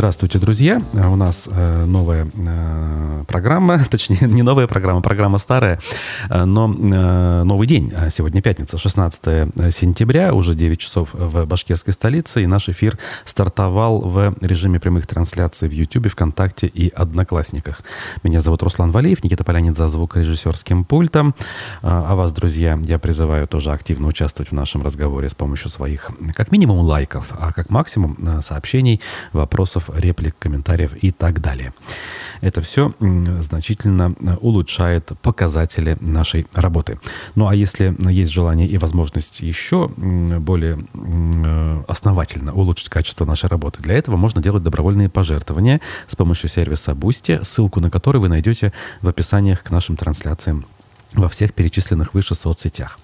[0.00, 0.80] Здравствуйте, друзья.
[0.94, 5.78] У нас э, новая э, программа, точнее, не новая программа, программа старая,
[6.30, 7.92] э, но новый день.
[8.08, 9.22] Сегодня пятница, 16
[9.70, 15.68] сентября, уже 9 часов в башкирской столице, и наш эфир стартовал в режиме прямых трансляций
[15.68, 17.82] в YouTube, ВКонтакте и Одноклассниках.
[18.22, 21.34] Меня зовут Руслан Валиев, Никита Полянин за звукорежиссерским пультом.
[21.82, 26.52] А вас, друзья, я призываю тоже активно участвовать в нашем разговоре с помощью своих, как
[26.52, 29.02] минимум, лайков, а как максимум сообщений,
[29.34, 31.72] вопросов, реплик, комментариев и так далее.
[32.40, 32.94] Это все
[33.40, 36.98] значительно э, улучшает показатели нашей работы.
[37.34, 43.82] Ну а если есть желание и возможность еще более э, основательно улучшить качество нашей работы,
[43.82, 48.72] для этого можно делать добровольные пожертвования с помощью сервиса Boosty, ссылку на который вы найдете
[49.02, 50.64] в описаниях к нашим трансляциям
[51.14, 52.99] во всех перечисленных выше соцсетях.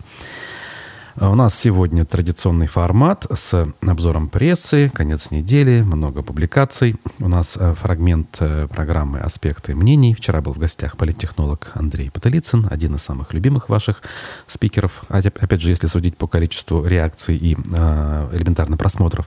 [1.19, 6.97] У нас сегодня традиционный формат с обзором прессы, конец недели, много публикаций.
[7.21, 10.13] У нас э, фрагмент э, программы «Аспекты мнений».
[10.13, 14.03] Вчера был в гостях политтехнолог Андрей Потылицын, один из самых любимых ваших
[14.47, 15.05] спикеров.
[15.09, 19.27] Опять же, если судить по количеству реакций и э, элементарно просмотров.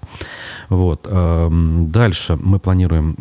[0.70, 1.08] Вот.
[1.10, 3.16] Эм, дальше мы планируем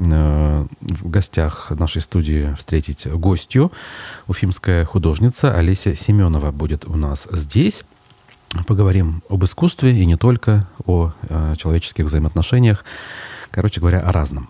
[0.81, 3.73] в гостях нашей студии встретить гостью.
[4.27, 7.84] Уфимская художница Олеся Семенова будет у нас здесь.
[8.67, 12.85] Поговорим об искусстве и не только, о э, человеческих взаимоотношениях,
[13.51, 14.49] короче говоря, о разном.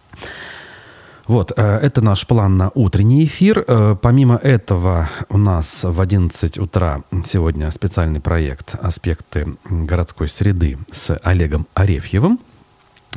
[1.28, 3.62] Вот, э, это наш план на утренний эфир.
[3.68, 11.14] Э, помимо этого у нас в 11 утра сегодня специальный проект «Аспекты городской среды» с
[11.22, 12.40] Олегом Арефьевым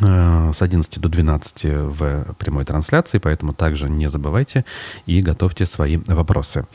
[0.02, 4.66] э, с 11 до 12 в прямой трансляции, поэтому также не забывайте
[5.06, 6.66] и готовьте свои вопросы.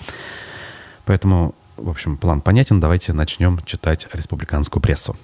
[1.05, 2.81] Поэтому в общем, план понятен.
[2.81, 5.17] Давайте начнем читать республиканскую прессу.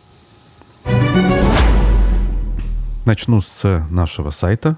[3.05, 4.77] Начну с нашего сайта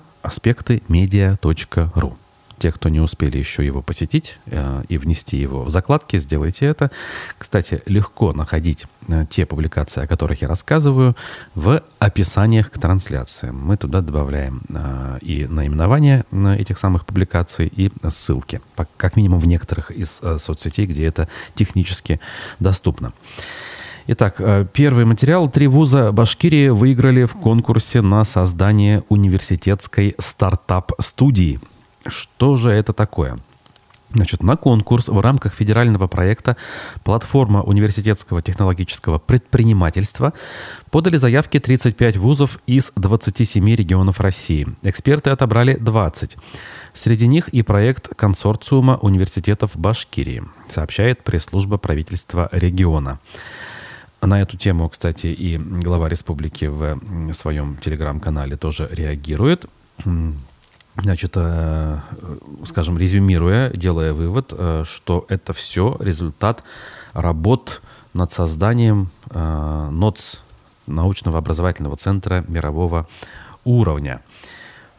[0.88, 2.16] медиа.ру.
[2.64, 6.90] Те, кто не успели еще его посетить э, и внести его в закладки, сделайте это.
[7.36, 11.14] Кстати, легко находить э, те публикации, о которых я рассказываю,
[11.54, 13.60] в описаниях к трансляциям.
[13.62, 18.62] Мы туда добавляем э, и наименование э, этих самых публикаций, и ссылки.
[18.76, 22.18] По, как минимум в некоторых из э, соцсетей, где это технически
[22.60, 23.12] доступно.
[24.06, 25.50] Итак, э, первый материал.
[25.50, 31.60] Три вуза Башкирии выиграли в конкурсе на создание университетской стартап-студии–
[32.06, 33.38] что же это такое?
[34.14, 36.56] Значит, на конкурс в рамках федерального проекта
[37.02, 40.34] «Платформа университетского технологического предпринимательства»
[40.90, 44.68] подали заявки 35 вузов из 27 регионов России.
[44.82, 46.36] Эксперты отобрали 20.
[46.92, 53.18] Среди них и проект консорциума университетов Башкирии, сообщает пресс-служба правительства региона.
[54.22, 57.00] На эту тему, кстати, и глава республики в
[57.32, 59.66] своем телеграм-канале тоже реагирует.
[60.96, 61.98] Значит, э,
[62.64, 66.62] скажем, резюмируя, делая вывод, э, что это все результат
[67.12, 67.82] работ
[68.12, 70.40] над созданием э, НОЦ,
[70.86, 73.08] научного образовательного центра мирового
[73.64, 74.20] уровня.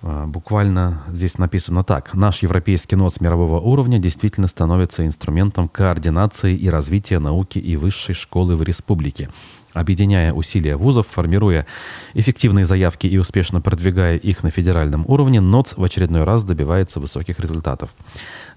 [0.06, 2.14] Буквально здесь написано так.
[2.14, 8.56] Наш европейский НОЦ мирового уровня действительно становится инструментом координации и развития науки и высшей школы
[8.56, 9.30] в республике
[9.76, 11.68] объединяя усилия вузов, формируя
[12.14, 17.40] эффективные заявки и успешно продвигая их на федеральном уровне, НОЦ в очередной раз добивается высоких
[17.40, 17.92] результатов.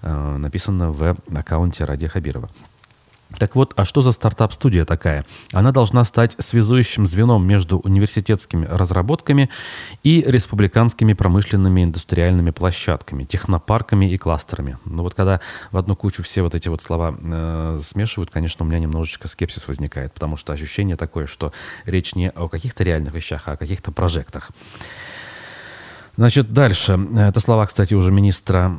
[0.01, 2.49] Э, написано в аккаунте Ради Хабирова.
[3.37, 5.25] Так вот, а что за стартап-студия такая?
[5.53, 9.49] Она должна стать связующим звеном между университетскими разработками
[10.03, 14.79] и республиканскими промышленными индустриальными площадками, технопарками и кластерами.
[14.85, 15.41] Но вот когда
[15.71, 19.67] в одну кучу все вот эти вот слова э, смешивают, конечно, у меня немножечко скепсис
[19.67, 21.53] возникает, потому что ощущение такое, что
[21.85, 24.51] речь не о каких-то реальных вещах, а о каких-то прожектах.
[26.19, 26.99] Значит, дальше.
[27.15, 28.77] Это слова, кстати, уже министра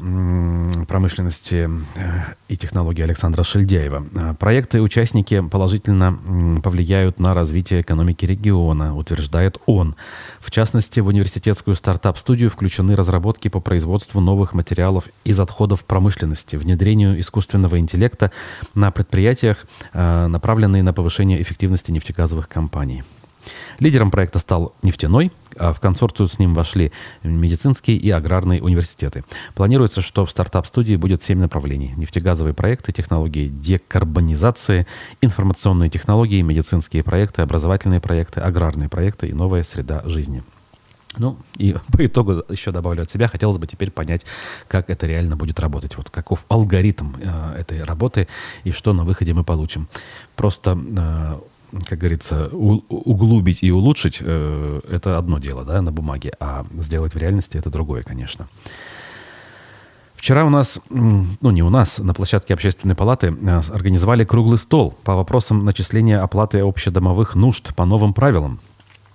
[0.87, 4.05] промышленности э, и технологий Александра Шельдяева.
[4.15, 9.97] Э, проекты участники положительно повлияют на развитие экономики региона, утверждает он.
[10.39, 17.19] В частности, в университетскую стартап-студию включены разработки по производству новых материалов из отходов промышленности, внедрению
[17.19, 18.33] искусственного интеллекта
[18.75, 19.65] на предприятиях,
[19.95, 23.03] э, направленные на повышение эффективности нефтегазовых компаний.
[23.79, 26.93] Лидером проекта стал нефтяной, а в консорцию с ним вошли
[27.23, 29.25] медицинские и аграрные университеты.
[29.55, 31.93] Планируется, что в стартап-студии будет семь направлений.
[31.97, 34.87] Нефтегазовые проекты, технологии декарбонизации,
[35.21, 40.43] информационные технологии, медицинские проекты, образовательные проекты, аграрные проекты и новая среда жизни.
[41.19, 44.25] Ну, и по итогу еще добавлю от себя, хотелось бы теперь понять,
[44.69, 45.97] как это реально будет работать.
[45.97, 48.29] Вот каков алгоритм э, этой работы
[48.65, 49.89] и что на выходе мы получим.
[50.37, 51.41] Просто э,
[51.87, 57.19] как говорится, углубить и улучшить, э, это одно дело, да, на бумаге, а сделать в
[57.19, 58.49] реальности это другое, конечно.
[60.17, 64.95] Вчера у нас, ну не у нас, на площадке Общественной палаты э, организовали круглый стол
[65.05, 68.61] по вопросам начисления оплаты общедомовых нужд по новым правилам,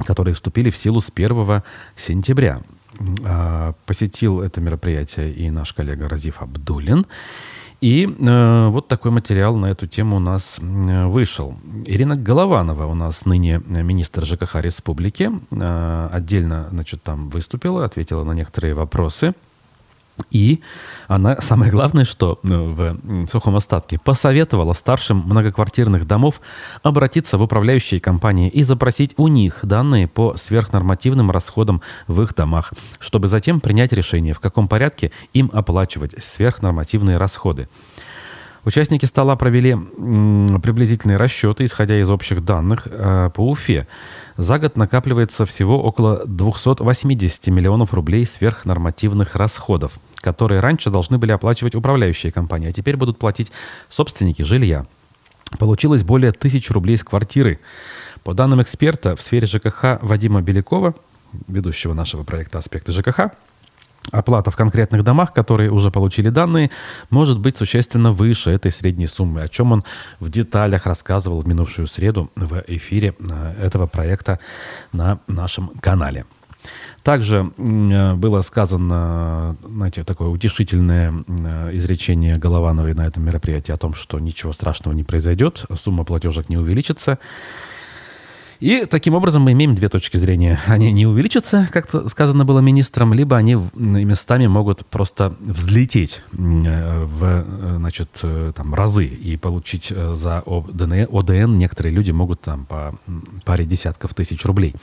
[0.05, 1.61] которые вступили в силу с 1
[1.95, 2.61] сентября.
[3.25, 7.05] А, посетил это мероприятие и наш коллега Разиф Абдулин.
[7.85, 11.53] И э, вот такой материал на эту тему у нас э, вышел.
[11.85, 15.29] Ирина Голованова у нас ныне министр ЖКХ республики.
[15.51, 19.35] Э, отдельно, значит, там выступила, ответила на некоторые вопросы.
[20.31, 20.61] И
[21.07, 26.41] она, самое главное, что э, в сухом остатке, посоветовала старшим многоквартирных домов
[26.83, 32.73] обратиться в управляющие компании и запросить у них данные по сверхнормативным расходам в их домах,
[32.99, 37.67] чтобы затем принять решение, в каком порядке им оплачивать сверхнормативные расходы.
[38.65, 43.87] Участники стола провели приблизительные расчеты, исходя из общих данных э, по Уфе.
[44.37, 51.75] За год накапливается всего около 280 миллионов рублей сверхнормативных расходов, которые раньше должны были оплачивать
[51.75, 53.51] управляющие компании, а теперь будут платить
[53.87, 54.87] собственники жилья.
[55.59, 57.59] Получилось более тысячи рублей с квартиры.
[58.23, 60.95] По данным эксперта в сфере ЖКХ Вадима Белякова,
[61.47, 63.31] ведущего нашего проекта «Аспекты ЖКХ»,
[64.11, 66.69] Оплата в конкретных домах, которые уже получили данные,
[67.09, 69.83] может быть существенно выше этой средней суммы, о чем он
[70.19, 74.39] в деталях рассказывал в минувшую среду в эфире э, этого проекта
[74.91, 76.25] на нашем канале.
[77.03, 83.93] Также э, было сказано, знаете, такое утешительное э, изречение Головановой на этом мероприятии о том,
[83.93, 87.19] что ничего страшного не произойдет, сумма платежек не увеличится.
[88.59, 90.59] И таким образом мы имеем две точки зрения.
[90.67, 97.75] Они не увеличатся, как сказано было министром, либо они местами могут просто взлететь в э,
[97.77, 102.95] значит, э, там, разы и получить э, за ОДН, ОДН некоторые люди могут там по
[103.43, 104.75] паре десятков тысяч рублей.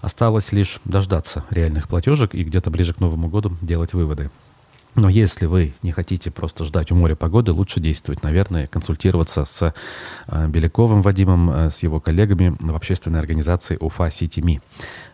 [0.00, 4.30] Осталось лишь дождаться реальных платежек и где-то ближе к Новому году делать выводы.
[4.94, 9.74] Но если вы не хотите просто ждать у моря погоды, лучше действовать, наверное, консультироваться с
[10.28, 14.60] э, Беляковым Вадимом, э, с его коллегами в общественной организации УФА Сити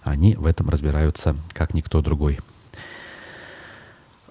[0.03, 2.41] Они в этом разбираются, как никто другой.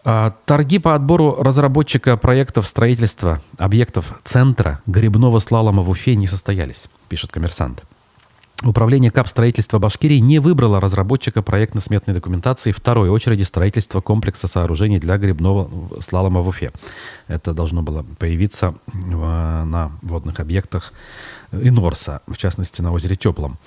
[0.06, 6.90] А, торги по отбору разработчика проектов строительства объектов центра грибного слалома в Уфе не состоялись,
[7.10, 7.84] пишет коммерсант.
[8.66, 15.18] Управление КАП строительства Башкирии не выбрало разработчика проектно-сметной документации второй очереди строительства комплекса сооружений для
[15.18, 15.70] грибного
[16.02, 16.72] слалома в Уфе.
[17.28, 20.92] Это должно было появиться на водных объектах
[21.54, 23.58] Инорса, в частности на озере Теплом.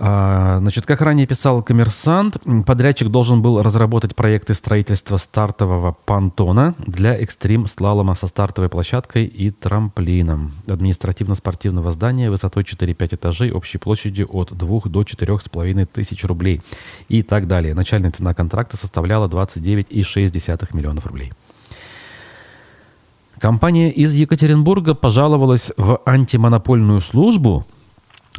[0.00, 7.14] А, значит, как ранее писал коммерсант, подрядчик должен был разработать проекты строительства стартового понтона для
[7.16, 10.52] экстрим-слалома со стартовой площадкой и трамплином.
[10.68, 16.62] Административно-спортивного здания высотой 4-5 этажей, общей площадью от 2 до 4,5 тысяч рублей
[17.08, 17.74] и так далее.
[17.74, 21.32] Начальная цена контракта составляла 29,6 миллионов рублей.
[23.40, 27.66] Компания из Екатеринбурга пожаловалась в антимонопольную службу–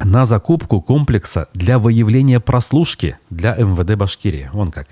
[0.04, 4.50] на закупку комплекса для выявления прослушки для МВД Башкирии.
[4.54, 4.88] Вон как.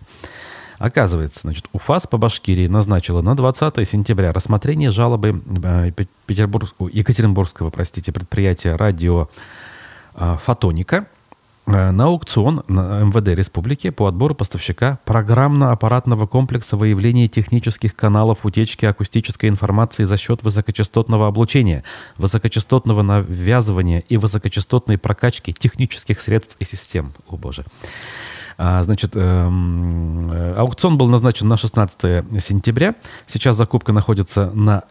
[0.77, 5.91] Оказывается, значит, УФАС по Башкирии назначила на 20 сентября рассмотрение жалобы э,
[6.27, 9.27] Петербург, Екатеринбургского простите, предприятия радио
[10.13, 11.07] э, «Фотоника»
[11.67, 19.49] на аукцион на МВД Республики по отбору поставщика программно-аппаратного комплекса выявления технических каналов утечки акустической
[19.49, 21.83] информации за счет высокочастотного облучения,
[22.17, 27.11] высокочастотного навязывания и высокочастотной прокачки технических средств и систем.
[27.27, 27.65] О боже.
[28.57, 32.95] А, значит, эм, э, аукцион был назначен на 16 сентября.
[33.27, 34.83] Сейчас закупка находится на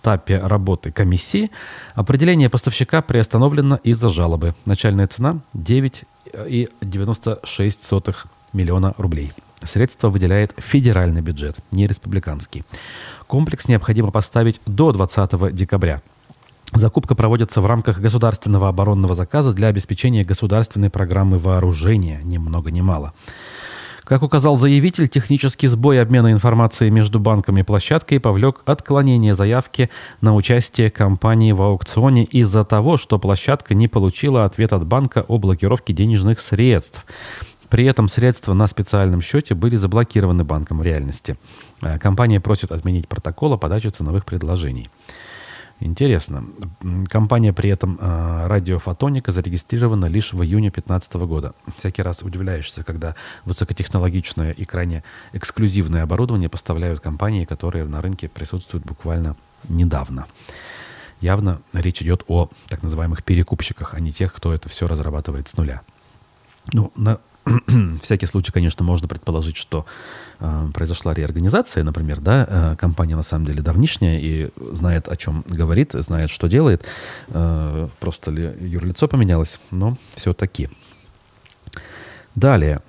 [0.00, 1.50] этапе работы комиссии.
[1.94, 4.54] Определение поставщика приостановлено из-за жалобы.
[4.64, 8.16] Начальная цена 9,96
[8.52, 9.32] миллиона рублей.
[9.62, 12.64] Средства выделяет федеральный бюджет, не республиканский.
[13.26, 16.00] Комплекс необходимо поставить до 20 декабря.
[16.72, 22.80] Закупка проводится в рамках государственного оборонного заказа для обеспечения государственной программы вооружения, ни много ни
[22.80, 23.12] мало.
[24.10, 29.88] Как указал заявитель, технический сбой обмена информацией между банком и площадкой повлек отклонение заявки
[30.20, 35.38] на участие компании в аукционе из-за того, что площадка не получила ответ от банка о
[35.38, 37.06] блокировке денежных средств.
[37.68, 41.36] При этом средства на специальном счете были заблокированы банком в реальности.
[41.80, 44.90] Э, компания просит отменить протокол о подаче ценовых предложений.
[45.80, 46.44] Интересно.
[47.08, 51.54] Компания при этом э, радиофотоника зарегистрирована лишь в июне 2015 года.
[51.76, 53.14] Всякий раз удивляешься, когда
[53.46, 59.36] высокотехнологичное и крайне эксклюзивное оборудование поставляют компании, которые на рынке присутствуют буквально
[59.68, 60.26] недавно.
[61.22, 65.56] явно речь идет о так называемых перекупщиках, а не тех, кто это все разрабатывает с
[65.56, 65.80] нуля.
[66.74, 67.20] Ну, на
[68.02, 69.86] всякий случай, конечно, можно предположить, что
[70.38, 75.44] э, произошла реорганизация, например, да, э, компания на самом деле давнишняя и знает, о чем
[75.46, 76.84] говорит, знает, что делает,
[77.28, 80.68] э, просто ли юрлицо поменялось, но все-таки.
[82.34, 82.80] Далее.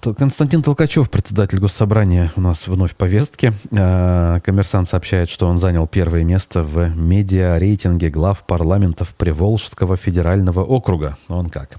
[0.00, 3.52] Константин Толкачев, председатель Госсобрания, у нас вновь в повестке.
[3.70, 11.18] Э, коммерсант сообщает, что он занял первое место в медиа-рейтинге глав парламентов Приволжского федерального округа.
[11.28, 11.76] Он как?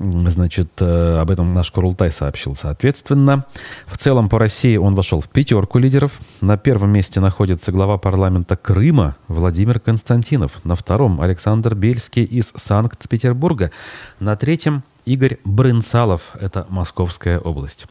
[0.00, 3.44] Значит, э, об этом наш Курултай сообщил, соответственно.
[3.86, 6.20] В целом по России он вошел в пятерку лидеров.
[6.40, 10.64] На первом месте находится глава парламента Крыма Владимир Константинов.
[10.64, 13.72] На втором Александр Бельский из Санкт-Петербурга.
[14.20, 17.86] На третьем Игорь Брынсалов, это Московская область.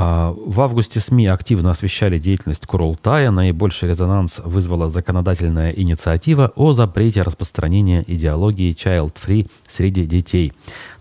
[0.00, 3.32] А, в августе СМИ активно освещали деятельность Курултая.
[3.32, 10.52] Наибольший резонанс вызвала законодательная инициатива о запрете распространения идеологии child-free среди детей.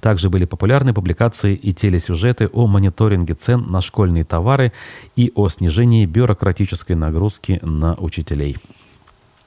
[0.01, 4.73] Также были популярны публикации и телесюжеты о мониторинге цен на школьные товары
[5.15, 8.57] и о снижении бюрократической нагрузки на учителей.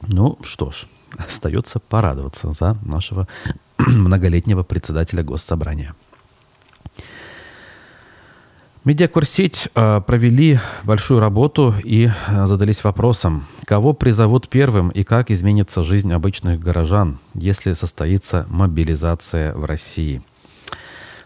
[0.06, 0.86] Ну что ж,
[1.18, 3.26] остается порадоваться за нашего
[3.78, 5.96] многолетнего председателя Госсобрания.
[8.82, 15.82] Медиакурсеть э, провели большую работу и э, задались вопросом, кого призовут первым и как изменится
[15.82, 20.22] жизнь обычных горожан, если состоится мобилизация в России.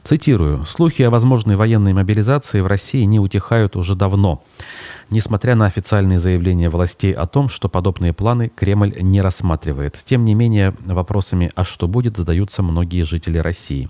[0.04, 0.66] Цитирую.
[0.66, 4.44] «Слухи о возможной военной мобилизации в России не утихают уже давно,
[5.08, 9.99] несмотря на официальные заявления властей о том, что подобные планы Кремль не рассматривает.
[10.04, 13.88] Тем не менее, вопросами «а что будет?» задаются многие жители России.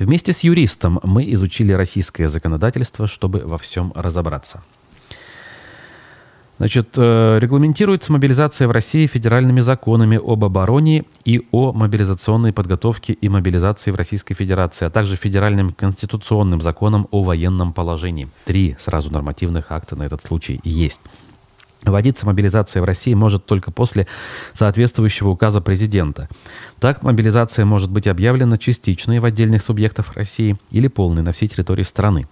[0.00, 4.64] Вместе с юристом мы изучили российское законодательство, чтобы во всем разобраться.
[6.58, 13.28] Значит, э, регламентируется мобилизация в России федеральными законами об обороне и о мобилизационной подготовке и
[13.28, 18.28] мобилизации в Российской Федерации, а также федеральным конституционным законом о военном положении.
[18.44, 21.00] Три сразу нормативных акта на этот случай есть.
[21.84, 24.06] Вводиться мобилизация в России может только после
[24.52, 26.28] соответствующего указа президента.
[26.78, 31.82] Так, мобилизация может быть объявлена частичной в отдельных субъектах России или полной на всей территории
[31.82, 32.28] страны.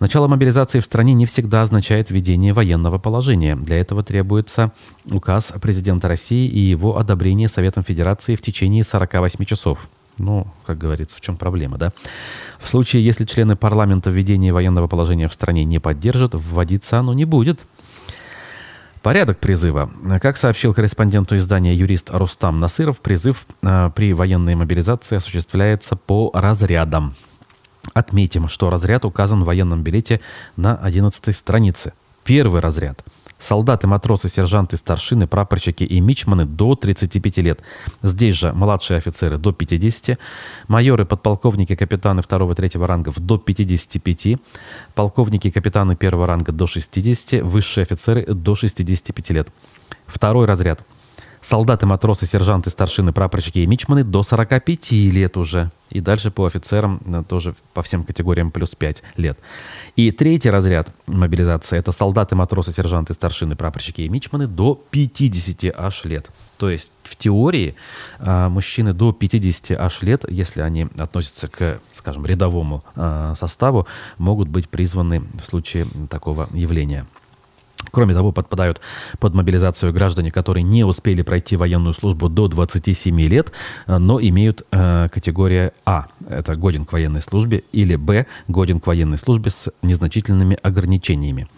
[0.00, 3.54] Начало мобилизации в стране не всегда означает введение военного положения.
[3.54, 4.72] Для этого требуется
[5.10, 9.90] указ президента России и его одобрение Советом Федерации в течение 48 часов.
[10.16, 11.92] Ну, как говорится, в чем проблема, да?
[12.58, 17.26] В случае, если члены парламента введение военного положения в стране не поддержат, вводиться оно не
[17.26, 17.60] будет.
[19.02, 19.90] Порядок призыва.
[20.22, 27.14] Как сообщил корреспонденту издания юрист Рустам Насыров, призыв э, при военной мобилизации осуществляется по разрядам.
[27.94, 30.20] Отметим, что разряд указан в военном билете
[30.56, 31.92] на 11 странице.
[32.24, 33.02] Первый разряд.
[33.40, 37.60] Солдаты, матросы, сержанты, старшины, прапорщики и мичманы до 35 лет.
[38.02, 40.18] Здесь же младшие офицеры до 50,
[40.68, 44.38] майоры, подполковники, капитаны 2-3 рангов до 55,
[44.94, 49.48] полковники, капитаны 1 ранга до 60, высшие офицеры до 65 лет.
[50.06, 50.84] Второй разряд.
[51.42, 55.70] Солдаты, матросы, сержанты, старшины, прапорщики и мичманы до 45 лет уже.
[55.88, 59.38] И дальше по офицерам э, тоже по всем категориям плюс 5 лет.
[59.96, 66.04] И третий разряд мобилизации– это солдаты, матросы, сержанты, старшины, прапорщики и мичманы до 50 аж
[66.04, 66.30] лет.
[66.58, 67.74] То есть в теории
[68.18, 73.86] э, мужчины до 50 аж лет, если они относятся к, скажем, рядовому э, составу,
[74.18, 77.06] могут быть призваны в случае такого явления.
[77.90, 78.80] Кроме того, подпадают
[79.18, 83.52] под мобилизацию граждане, которые не успели пройти военную службу до 27 лет,
[83.86, 88.86] э, но имеют э, категория А, это годен к военной службе, или Б, годен к
[88.86, 91.48] военной службе с незначительными ограничениями.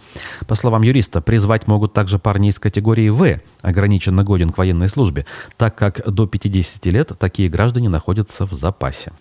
[0.46, 5.26] По словам юриста, призвать могут также парни из категории В, ограниченно годен к военной службе,
[5.56, 9.12] так как до 50 лет такие граждане находятся в запасе.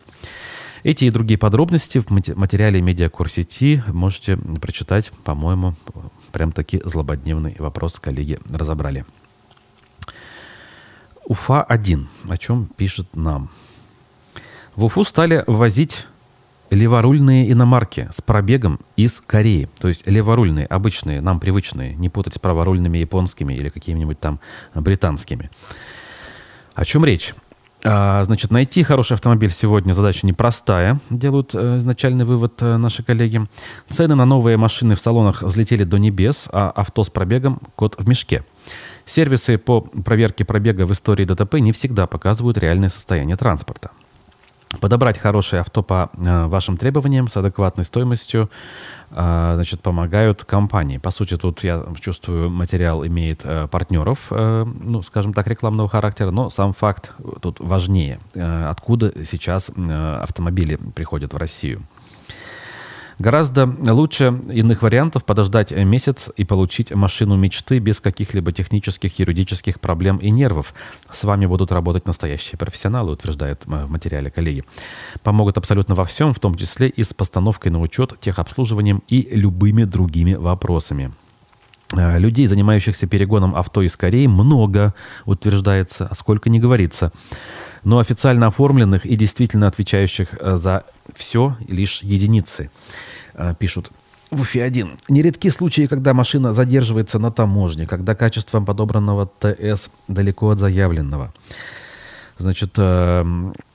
[0.83, 5.75] Эти и другие подробности в материале медиакурсети можете прочитать, по-моему,
[6.31, 9.05] Прям таки злободневный вопрос коллеги разобрали.
[11.25, 12.07] Уфа-1.
[12.29, 13.49] О чем пишет нам?
[14.75, 16.07] В Уфу стали ввозить
[16.69, 19.67] леворульные иномарки с пробегом из Кореи.
[19.79, 21.95] То есть леворульные, обычные, нам привычные.
[21.95, 24.39] Не путать с праворульными японскими или какими-нибудь там
[24.73, 25.51] британскими.
[26.73, 27.35] О чем речь?
[27.83, 33.47] А, значит, найти хороший автомобиль сегодня задача непростая, делают э, изначальный вывод э, наши коллеги.
[33.89, 38.07] Цены на новые машины в салонах взлетели до небес, а авто с пробегом– кот в
[38.07, 38.43] мешке.
[39.05, 43.89] Сервисы по проверке пробега в истории ДТП не всегда показывают реальное состояние транспорта.
[44.79, 48.49] Подобрать хорошее авто по э, вашим требованиям с адекватной стоимостью
[49.11, 50.97] э, значит, помогают компании.
[50.97, 56.49] По сути, тут я чувствую, материал имеет э, партнеров, ну, скажем так, рекламного характера, но
[56.49, 57.11] сам факт
[57.41, 58.19] тут важнее.
[58.35, 61.83] Откуда сейчас автомобили приходят в Россию?
[63.19, 70.17] Гораздо лучше иных вариантов подождать месяц и получить машину мечты без каких-либо технических, юридических проблем
[70.17, 70.73] и нервов.
[71.11, 74.63] С вами будут работать настоящие профессионалы, утверждает э, в материале коллеги.
[75.23, 79.83] Помогут абсолютно во всем, в том числе и с постановкой на учет, техобслуживанием и любыми
[79.83, 81.11] другими вопросами.
[81.95, 84.93] Э, людей, занимающихся перегоном авто из Кореи, много,
[85.25, 87.11] утверждается, а сколько не говорится.
[87.83, 90.83] Но официально оформленных и действительно отвечающих э, за
[91.15, 92.69] все лишь единицы.
[93.33, 93.91] Э, пишут
[94.31, 94.99] в Уфе-1.
[95.09, 101.33] Нередки случаи, когда машина задерживается на таможне, когда качество подобранного ТС далеко от заявленного.
[102.41, 103.23] Значит, э,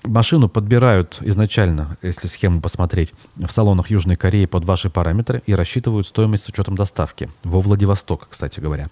[0.02, 6.06] машину подбирают изначально, если схему посмотреть, в салонах Южной Кореи под ваши параметры и рассчитывают
[6.06, 7.30] стоимость с учетом доставки.
[7.44, 8.88] Во Владивосток, кстати говоря.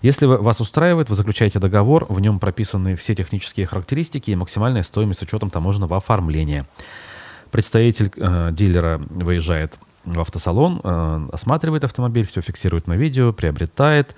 [0.00, 5.20] Если вас устраивает, вы заключаете договор, в нем прописаны все технические характеристики и максимальная стоимость
[5.20, 6.66] с учетом таможенного оформления.
[7.50, 14.14] Представитель э, дилера выезжает в автосалон, э, осматривает автомобиль, все фиксирует на видео, приобретает.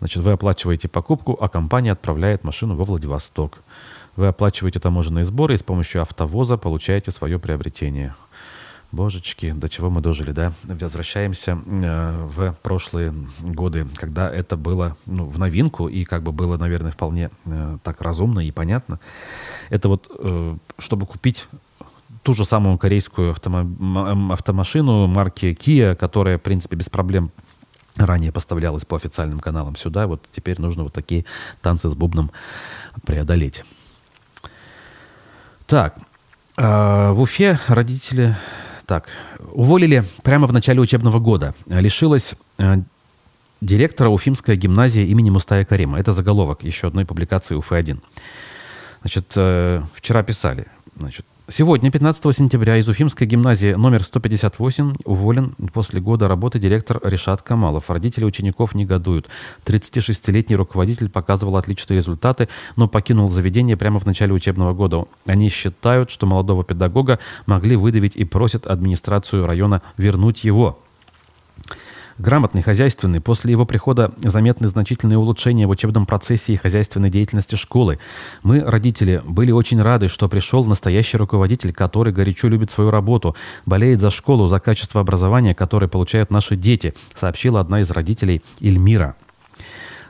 [0.00, 3.58] Значит, вы оплачиваете покупку, а компания отправляет машину во Владивосток.
[4.16, 8.14] Вы оплачиваете таможенные сборы и с помощью автовоза получаете свое приобретение.
[8.92, 10.52] Божечки, до чего мы дожили, да?
[10.64, 16.56] Возвращаемся э, в прошлые годы, когда это было ну, в новинку и как бы было,
[16.56, 18.98] наверное, вполне э, так разумно и понятно.
[19.68, 21.46] Это вот, э, чтобы купить
[22.24, 27.30] ту же самую корейскую автомо- автомашину марки Kia, которая, в принципе, без проблем
[27.96, 30.08] ранее поставлялась по официальным каналам сюда.
[30.08, 31.24] Вот теперь нужно вот такие
[31.62, 32.32] танцы с бубном
[33.04, 33.64] преодолеть.
[35.70, 35.94] Так,
[36.56, 38.36] э, в Уфе родители
[38.86, 39.08] так,
[39.52, 41.54] уволили прямо в начале учебного года.
[41.68, 42.78] Лишилась э,
[43.60, 46.00] директора Уфимская гимназия имени Мустая Карима.
[46.00, 48.00] Это заголовок еще одной публикации УФ-1.
[49.02, 50.66] Значит, э, вчера писали.
[50.98, 57.42] Значит, Сегодня, 15 сентября, из Уфимской гимназии номер 158 уволен после года работы директор Решат
[57.42, 57.90] Камалов.
[57.90, 59.28] Родители учеников негодуют.
[59.64, 65.06] 36-летний руководитель показывал отличные результаты, но покинул заведение прямо в начале учебного года.
[65.26, 70.78] Они считают, что молодого педагога могли выдавить и просят администрацию района вернуть его.
[72.20, 73.22] Грамотный, хозяйственный.
[73.22, 77.98] После его прихода заметны значительные улучшения в учебном процессе и хозяйственной деятельности школы.
[78.42, 84.00] Мы, родители, были очень рады, что пришел настоящий руководитель, который горячо любит свою работу, болеет
[84.00, 89.16] за школу, за качество образования, которое получают наши дети, сообщила одна из родителей Эльмира.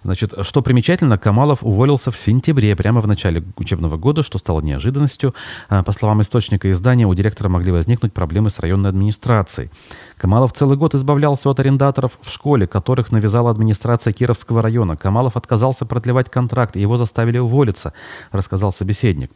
[0.03, 5.35] Значит, что примечательно, Камалов уволился в сентябре, прямо в начале учебного года, что стало неожиданностью.
[5.69, 9.71] А, по словам источника издания, у директора могли возникнуть проблемы с районной администрацией.
[10.17, 14.97] Камалов целый год избавлялся от арендаторов в школе, которых навязала администрация Кировского района.
[14.97, 17.93] Камалов отказался продлевать контракт, и его заставили уволиться,
[18.33, 19.31] рассказал собеседник.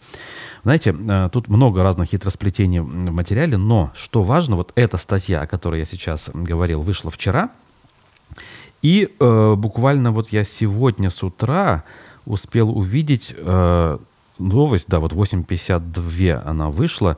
[0.62, 5.46] Знаете, а, тут много разных хитросплетений в материале, но что важно, вот эта статья, о
[5.46, 7.50] которой я сейчас говорил, вышла вчера–
[8.82, 11.84] и э, буквально вот я сегодня с утра
[12.26, 13.98] успел увидеть э,
[14.38, 17.16] новость, да, вот 8.52 она вышла.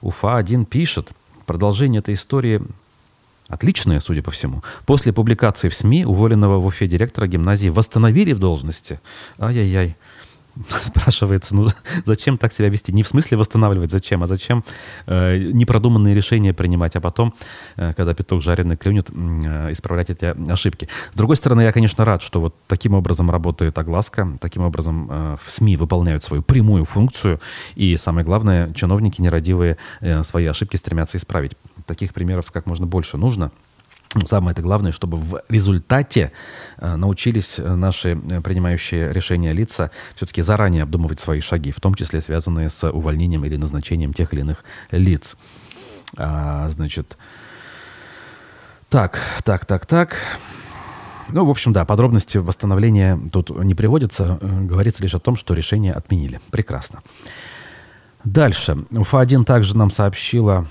[0.00, 1.10] Уфа-1 пишет,
[1.46, 2.62] продолжение этой истории
[3.48, 4.62] отличное, судя по всему.
[4.86, 9.00] После публикации в СМИ уволенного в Уфе директора гимназии восстановили в должности.
[9.38, 9.96] Ай-яй-яй.
[10.82, 11.68] спрашивается, ну
[12.04, 12.92] зачем так себя вести?
[12.92, 14.64] Не в смысле восстанавливать, зачем, а зачем
[15.06, 17.34] э, непродуманные решения принимать, а потом,
[17.76, 20.88] э, когда петух жареный клюнет, э, исправлять эти ошибки.
[21.12, 25.36] С другой стороны, я, конечно, рад, что вот таким образом работает огласка, таким образом э,
[25.46, 27.40] СМИ выполняют свою прямую функцию,
[27.74, 31.52] и самое главное, чиновники нерадивые э, свои ошибки стремятся исправить.
[31.86, 33.50] Таких примеров как можно больше нужно.
[34.26, 36.32] Самое это главное, чтобы в результате
[36.78, 41.94] э, научились э, наши э, принимающие решения лица все-таки заранее обдумывать свои шаги, в том
[41.94, 45.36] числе связанные с увольнением или назначением тех или иных лиц.
[46.16, 47.18] А, значит,
[48.88, 50.16] так, так, так, так.
[51.28, 54.38] Ну, в общем, да, подробности восстановления тут не приводятся.
[54.40, 56.40] Говорится лишь о том, что решение отменили.
[56.50, 57.02] Прекрасно.
[58.24, 58.78] Дальше.
[58.90, 60.66] УФА-1 также нам сообщила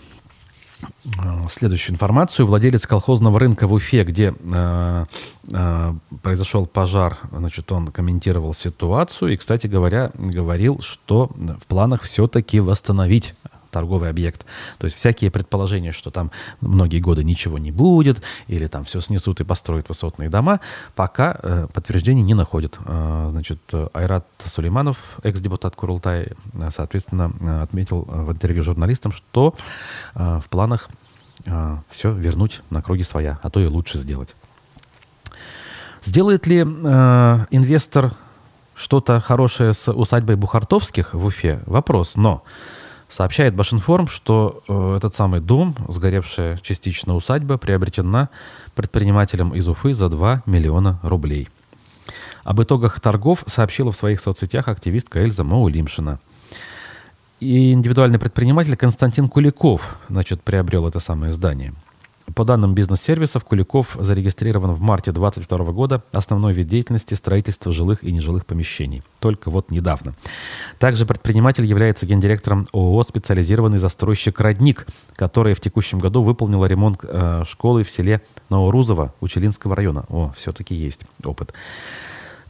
[1.49, 2.45] следующую информацию.
[2.45, 5.05] Владелец колхозного рынка в Уфе, где э,
[5.51, 12.59] э, произошел пожар, значит, он комментировал ситуацию и, кстати говоря, говорил, что в планах все-таки
[12.59, 13.33] восстановить
[13.71, 14.45] торговый объект.
[14.77, 19.39] То есть всякие предположения, что там многие годы ничего не будет, или там все снесут
[19.39, 20.59] и построят высотные дома,
[20.95, 22.77] пока э, подтверждений не находят.
[22.85, 23.59] Э, значит,
[23.93, 29.55] Айрат Сулейманов, экс-депутат Курултай, э, соответственно, э, отметил в интервью журналистам, что
[30.15, 30.89] э, в планах
[31.45, 34.35] э, все вернуть на круги своя, а то и лучше сделать.
[36.03, 38.13] Сделает ли э, инвестор
[38.75, 41.61] что-то хорошее с усадьбой Бухартовских в Уфе?
[41.65, 42.15] Вопрос.
[42.15, 42.43] Но
[43.09, 48.29] сообщает Башинформ, что э, этот самый дом, сгоревшая частично усадьба, приобретена
[48.75, 51.47] предпринимателем из Уфы за 2 миллиона рублей.
[52.43, 56.19] Об итогах торгов сообщила в своих соцсетях активистка Эльза Маулимшина.
[57.39, 61.73] И индивидуальный предприниматель Константин Куликов, значит, приобрел это самое здание–
[62.35, 66.03] по данным бизнес-сервисов, Куликов зарегистрирован в марте 2022 года.
[66.11, 69.01] Основной вид деятельности– строительство жилых и нежилых помещений.
[69.19, 70.13] Только вот недавно.
[70.77, 77.43] Также предприниматель является гендиректором ООО «Специализированный застройщик «Родник», который в текущем году выполнила ремонт э,
[77.47, 80.05] школы в селе Новорузово Учелинского района.
[80.09, 81.53] О, все-таки есть опыт.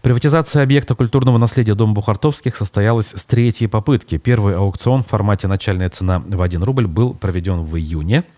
[0.02, 4.18] Приватизация объекта культурного наследия Дома Бухартовских состоялась с третьей попытки.
[4.18, 8.24] Первый аукцион в формате «Начальная цена в 1 рубль» был проведен в июне–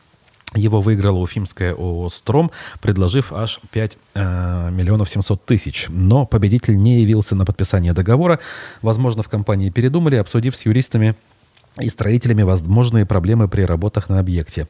[0.56, 5.86] его выиграла уфимская ООО «Стром», предложив аж 5 э, миллионов 700 тысяч.
[5.90, 8.40] Но победитель не явился на подписание договора.
[8.82, 11.16] Возможно, в компании передумали, обсудив с юристами
[11.80, 14.68] и строителями возможные проблемы при работах на объекте.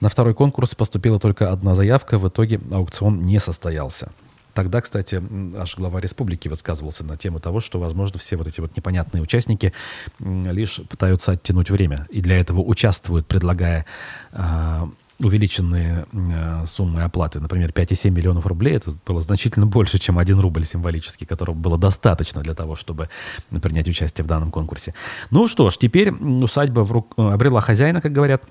[0.00, 4.10] На второй конкурс поступила только одна заявка, в итоге аукцион не состоялся.
[4.54, 8.76] Тогда, кстати, наш глава республики высказывался на тему того, что, возможно, все вот эти вот
[8.76, 9.72] непонятные участники
[10.18, 12.08] лишь пытаются оттянуть время.
[12.10, 13.86] И для этого участвуют, предлагая
[14.32, 14.86] э,
[15.20, 20.64] увеличенные э, суммы оплаты, например, 5,7 миллионов рублей, это было значительно больше, чем 1 рубль
[20.64, 23.08] символический, которого было достаточно для того, чтобы
[23.62, 24.94] принять участие в данном конкурсе.
[25.30, 27.14] Ну что ж, теперь усадьба в рук...
[27.16, 28.42] обрела хозяина, как говорят,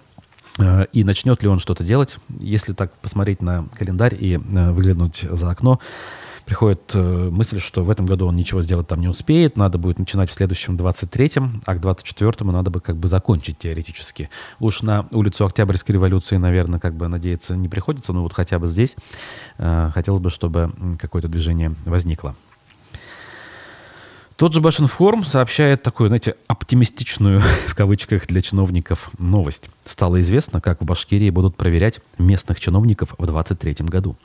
[0.60, 5.26] э, и начнет ли он что-то делать, если так посмотреть на календарь и э, выглянуть
[5.30, 5.80] за окно,
[6.50, 10.00] приходит э, мысль, что в этом году он ничего сделать там не успеет, надо будет
[10.00, 14.32] начинать в следующем 23-м, а к 24-му надо бы как бы закончить теоретически.
[14.60, 18.66] Уж на улицу Октябрьской революции, наверное, как бы надеяться не приходится, но вот хотя бы
[18.66, 18.96] здесь
[19.60, 22.36] э, хотелось бы, чтобы какое-то движение возникло.
[24.36, 29.70] Тот же Башинформ сообщает такую, знаете, оптимистичную, в кавычках для чиновников, новость.
[29.86, 34.18] Стало известно, как в Башкирии будут проверять местных чиновников в 2023 году.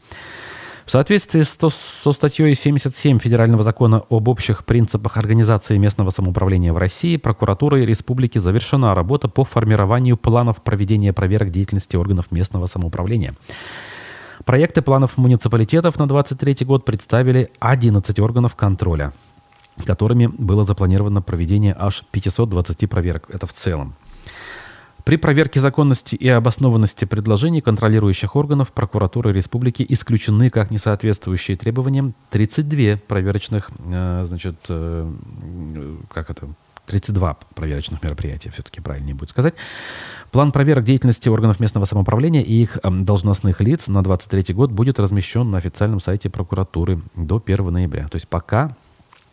[0.84, 7.16] В соответствии со статьей 77 Федерального закона об общих принципах организации местного самоуправления в России,
[7.16, 13.34] прокуратурой республики завершена работа по формированию планов проведения проверок деятельности органов местного самоуправления.
[14.44, 19.14] Проекты планов муниципалитетов на 2023 год представили 11 органов контроля,
[19.86, 23.30] которыми было запланировано проведение аж 520 проверок.
[23.30, 23.94] Это в целом.
[25.04, 32.96] При проверке законности и обоснованности предложений контролирующих органов прокуратуры республики исключены как несоответствующие требованиям 32
[33.06, 35.12] проверочных, э, значит, э,
[36.10, 36.48] как это,
[36.86, 39.54] 32 проверочных мероприятия, все-таки правильнее будет сказать.
[40.30, 45.50] План проверок деятельности органов местного самоуправления и их должностных лиц на 2023 год будет размещен
[45.50, 48.08] на официальном сайте прокуратуры до 1 ноября.
[48.08, 48.76] То есть пока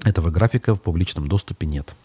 [0.03, 1.95] этого графика в публичном доступе нет.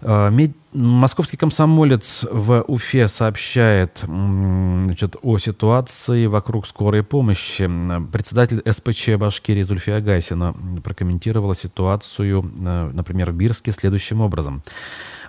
[0.00, 0.30] Э,
[0.72, 7.70] московский комсомолец в Уфе сообщает значит, о ситуации вокруг скорой помощи.
[8.12, 14.62] Председатель СПЧ Башкирии Зульфия Гайсина прокомментировала ситуацию, э, например, в Бирске следующим образом.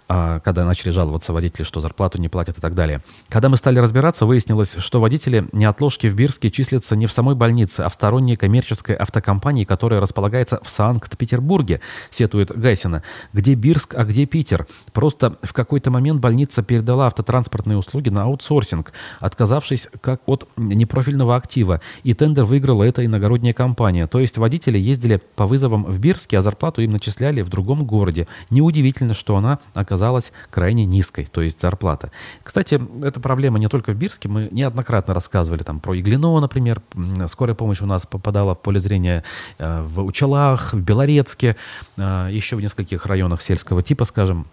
[0.10, 3.02] А, когда начали жаловаться водители, что зарплату не платят и так далее.
[3.28, 7.82] Когда мы стали разбираться, выяснилось, что водители неотложки в Бирске числятся не в самой больнице,
[7.82, 13.04] а в сторонней коммерческой автокомпании, которая располагается в Санкт-Петербурге, сетует Гайсина.
[13.34, 14.66] Где Бирск, а где Питер?
[14.94, 21.82] Просто в какой-то момент больница передала автотранспортные услуги на аутсорсинг, отказавшись как от непрофильного актива,
[22.04, 24.08] и тендер выиграла эта иногородняя компания.
[24.08, 28.30] То есть водители ездили по вызовам в Бирске, а зарплату им начисляли в другом городе.
[28.50, 32.12] Неудивительно, что она оказалась оказалась крайне низкой, то есть зарплата.
[32.44, 36.82] Кстати, эта проблема не только в Бирске, мы неоднократно рассказывали там про Иглино, например,
[37.28, 39.24] скорая помощь у нас попадала в поле зрения
[39.58, 41.56] э, в Учалах, в Белорецке,
[41.98, 44.46] э, еще в нескольких районах сельского типа, скажем,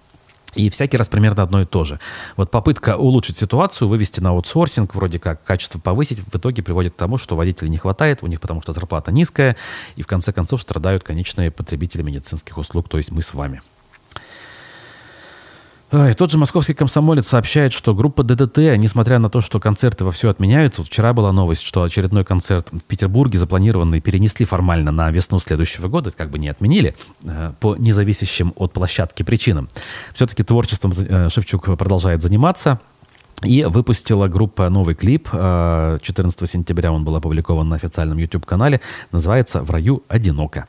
[0.54, 1.98] и всякий раз примерно одно и то же.
[2.36, 6.96] Вот попытка улучшить ситуацию, вывести на аутсорсинг, вроде как качество повысить, в итоге приводит к
[6.96, 9.56] тому, что водителей не хватает, у них потому что зарплата низкая,
[9.96, 13.60] и в конце концов страдают конечные потребители медицинских услуг, то есть мы с вами.
[15.92, 20.10] И тот же московский комсомолец сообщает, что группа ДДТ, несмотря на то, что концерты во
[20.10, 25.10] все отменяются, вот вчера была новость, что очередной концерт в Петербурге запланированный перенесли формально на
[25.10, 29.68] весну следующего года, как бы не отменили, э, по независящим от площадки причинам.
[30.14, 32.80] Все-таки творчеством э, Шевчук продолжает заниматься.
[33.42, 35.28] И выпустила группа новый клип.
[35.30, 38.80] 14 э, сентября он был опубликован на официальном YouTube-канале.
[39.12, 40.66] Называется «В раю одиноко».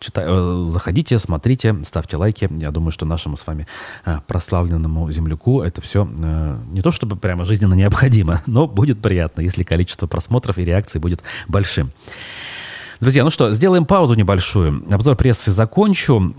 [0.00, 2.48] Читай, э, заходите, смотрите, ставьте лайки.
[2.50, 3.66] Я думаю, что нашему с вами
[4.06, 9.42] э, прославленному земляку это все э, не то чтобы прямо жизненно необходимо, но будет приятно,
[9.42, 11.92] если количество просмотров и реакций будет большим.
[13.00, 14.84] Друзья, ну что, сделаем паузу небольшую.
[14.90, 16.34] Обзор прессы закончу.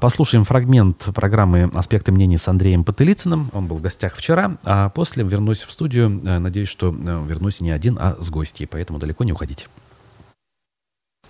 [0.00, 3.50] Послушаем фрагмент программы «Аспекты мнений» с Андреем Потылицыным.
[3.52, 4.56] Он был в гостях вчера.
[4.64, 6.08] А после вернусь в студию.
[6.08, 8.66] Надеюсь, что вернусь не один, а с гостьей.
[8.66, 9.66] Поэтому далеко не уходите.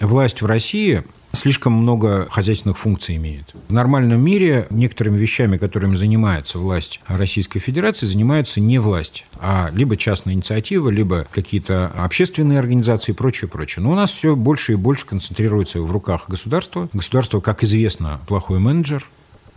[0.02, 3.54] Власть в России слишком много хозяйственных функций имеет.
[3.68, 9.96] В нормальном мире некоторыми вещами, которыми занимается власть Российской Федерации, занимается не власть, а либо
[9.96, 13.84] частная инициатива, либо какие-то общественные организации и прочее, прочее.
[13.84, 16.88] Но у нас все больше и больше концентрируется в руках государства.
[16.92, 19.06] Государство, как известно, плохой менеджер,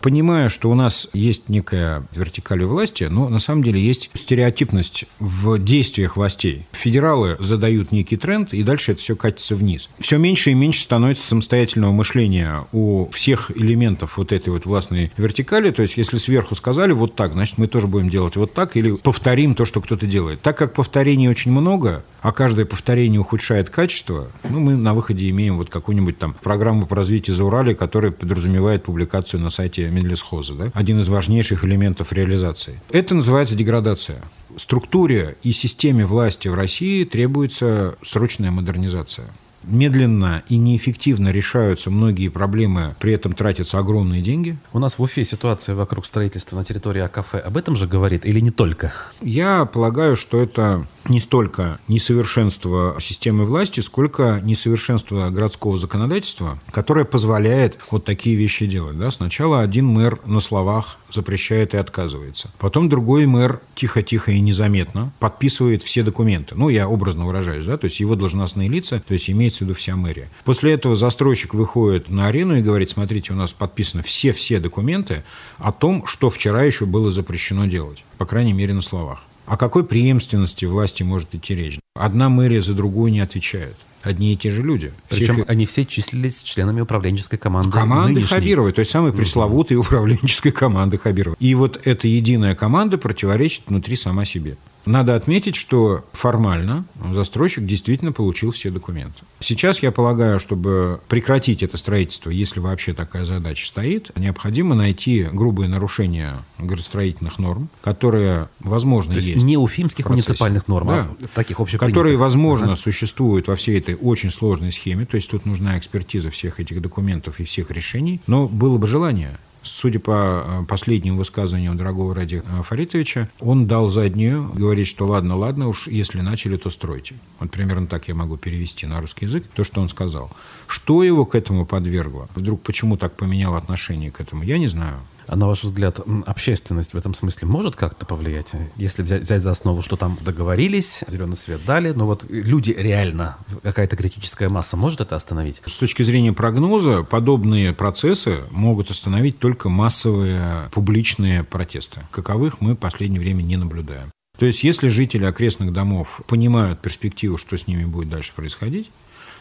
[0.06, 5.58] понимаю, что у нас есть некая вертикаль власти, но на самом деле есть стереотипность в
[5.58, 6.68] действиях властей.
[6.74, 9.90] Федералы задают некий тренд, и дальше это все катится вниз.
[10.00, 15.72] Все меньше и меньше становится самостоятельного мышления у всех элементов вот этой вот властной вертикали.
[15.72, 18.92] То есть, если сверху сказали вот так, значит, мы тоже будем делать вот так, или
[18.92, 20.40] повторим то, что кто-то делает.
[20.44, 25.58] Так как повторений очень много, а каждое повторение ухудшает качество, ну, мы на выходе имеем
[25.58, 30.72] вот какую-нибудь там программу по развитию Заурали, которая подразумевает публикацию на сайте Минлесхоза, да?
[30.74, 32.82] один из важнейших элементов реализации.
[32.92, 34.18] Это называется деградация.
[34.58, 39.26] Структуре и системе власти в России требуется срочная модернизация
[39.68, 44.58] медленно и неэффективно решаются многие проблемы, при этом тратятся огромные деньги.
[44.74, 48.40] У нас в Уфе ситуация вокруг строительства на территории АКФ об этом же говорит или
[48.40, 48.94] не только?
[49.22, 57.78] Я полагаю, что это не столько несовершенство системы власти, сколько несовершенство городского законодательства, которое позволяет
[57.92, 58.98] вот такие вещи делать.
[58.98, 59.12] Да?
[59.12, 62.52] Сначала один мэр на словах запрещает и отказывается.
[62.58, 66.56] Потом другой мэр тихо-тихо и незаметно подписывает все документы.
[66.56, 69.76] Ну, я образно выражаюсь, да, то есть его должностные лица, то есть имеется в виду
[69.76, 70.30] вся мэрия.
[70.44, 75.24] После этого застройщик выходит на арену и говорит, смотрите, у нас подписаны все-все документы
[75.58, 79.24] о том, что вчера еще было запрещено делать, по крайней мере, на словах.
[79.46, 81.80] О какой преемственности власти может идти речь?
[81.96, 84.94] Одна мэрия за другую не отвечает одни и те же люди.
[85.10, 85.50] Причем Всех...
[85.50, 87.72] они все числились членами управленческой команды.
[87.72, 88.36] Команды нынешней.
[88.36, 91.36] Хабирова, то есть самой пресловутой управленческой команды Хабирова.
[91.40, 94.58] И вот эта единая команда противоречит внутри сама себе.
[94.86, 99.24] Надо отметить, что формально застройщик действительно получил все документы.
[99.40, 105.70] Сейчас, я полагаю, чтобы прекратить это строительство, если вообще такая задача стоит, необходимо найти грубые
[105.70, 111.28] нарушения градостроительных норм, которые, возможно, То есть, есть не уфимских муниципальных норм, а да, а
[111.34, 112.76] таких общих Которые, возможно, ага.
[112.76, 115.06] существуют во всей этой очень сложной схеме.
[115.06, 118.22] То есть тут нужна экспертиза всех этих документов и всех решений.
[118.28, 123.90] Но было бы желание Судя по э, последним высказываниям дорогого Ради э, Фаритовича, он дал
[123.90, 127.16] заднюю, говорит, что ладно, ладно, уж если начали, то стройте.
[127.40, 130.30] Вот примерно так я могу перевести на русский язык то, что он сказал.
[130.68, 132.30] Что его к этому подвергло?
[132.36, 134.44] Вдруг почему так поменял отношение к этому?
[134.44, 134.98] Я не знаю.
[135.28, 138.52] А на ваш взгляд, общественность в этом смысле может как-то повлиять?
[138.76, 143.38] Если взять, взять за основу, что там договорились, зеленый свет дали, но вот люди реально,
[143.64, 145.62] какая-то критическая масса может это остановить?
[145.66, 152.02] С точки зрения прогноза, подобные процессы могут остановить только массовые публичные протесты.
[152.12, 154.12] Каковых мы в последнее время не наблюдаем.
[154.38, 158.92] То есть, если жители окрестных домов понимают перспективу, что с ними будет дальше происходить,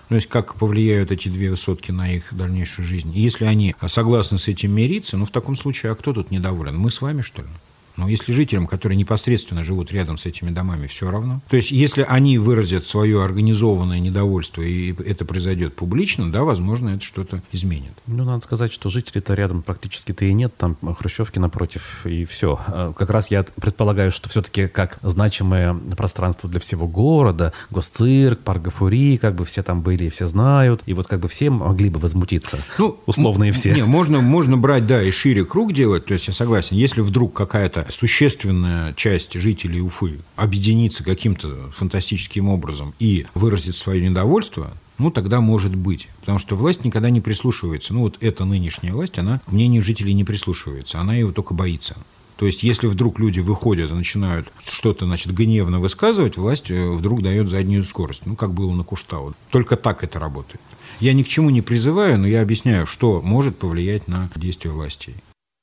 [0.08, 3.12] то есть как повлияют эти две высотки на их дальнейшую жизнь.
[3.16, 6.76] И если они согласны с этим мириться, ну в таком случае, а кто тут недоволен?
[6.76, 7.48] Мы с вами, что ли?
[7.96, 11.40] Но если жителям, которые непосредственно живут рядом с этими домами, все равно.
[11.48, 17.04] То есть, если они выразят свое организованное недовольство, и это произойдет публично, да, возможно, это
[17.04, 17.92] что-то изменит.
[18.06, 22.58] Ну, надо сказать, что жителей-то рядом практически-то и нет, там хрущевки напротив, и все.
[22.66, 28.62] А как раз я предполагаю, что все-таки как значимое пространство для всего города, госцирк, парк
[28.62, 32.00] Гафури, как бы все там были, все знают, и вот как бы все могли бы
[32.00, 33.72] возмутиться, ну, условные все.
[33.72, 37.34] Не, можно, можно брать, да, и шире круг делать, то есть я согласен, если вдруг
[37.34, 45.40] какая-то существенная часть жителей Уфы объединится каким-то фантастическим образом и выразит свое недовольство, ну, тогда
[45.40, 46.08] может быть.
[46.20, 47.94] Потому что власть никогда не прислушивается.
[47.94, 51.00] Ну, вот эта нынешняя власть, она к мнению жителей не прислушивается.
[51.00, 51.96] Она его только боится.
[52.36, 57.22] То есть, если вдруг люди выходят и начинают что-то, значит, гневно высказывать, власть э, вдруг
[57.22, 58.26] дает заднюю скорость.
[58.26, 59.34] Ну, как было на Куштау.
[59.50, 60.60] Только так это работает.
[61.00, 65.14] Я ни к чему не призываю, но я объясняю, что может повлиять на действия властей.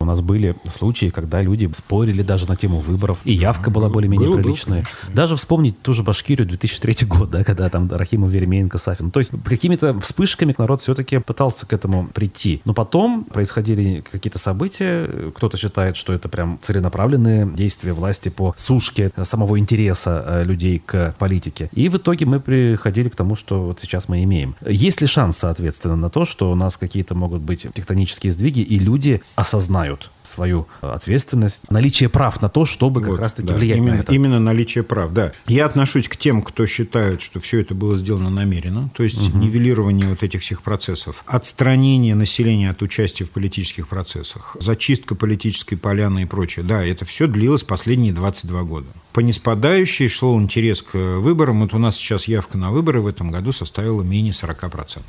[0.01, 4.29] У нас были случаи, когда люди спорили даже на тему выборов, и явка была более-менее
[4.29, 4.81] было, приличная.
[4.81, 9.11] Было, даже вспомнить ту же Башкирию 2003 год, да, когда там Рахимов, Веремеенко, Сафин.
[9.11, 12.61] То есть какими-то вспышками народ все-таки пытался к этому прийти.
[12.65, 19.11] Но потом происходили какие-то события, кто-то считает, что это прям целенаправленные действия власти по сушке
[19.23, 21.69] самого интереса э, людей к политике.
[21.73, 24.55] И в итоге мы приходили к тому, что вот сейчас мы имеем.
[24.65, 28.79] Есть ли шанс, соответственно, на то, что у нас какие-то могут быть тектонические сдвиги, и
[28.79, 29.90] люди осознают
[30.23, 34.13] свою ответственность, наличие прав на то, чтобы вот, как раз-таки да, влиять именно, на это.
[34.13, 35.31] Именно наличие прав, да.
[35.47, 39.37] Я отношусь к тем, кто считает, что все это было сделано намеренно, то есть угу.
[39.37, 46.23] нивелирование вот этих всех процессов, отстранение населения от участия в политических процессах, зачистка политической поляны
[46.23, 46.63] и прочее.
[46.65, 48.87] Да, это все длилось последние 22 года.
[49.13, 51.61] По неспадающей шел интерес к выборам.
[51.61, 55.01] Вот у нас сейчас явка на выборы в этом году составила менее 40%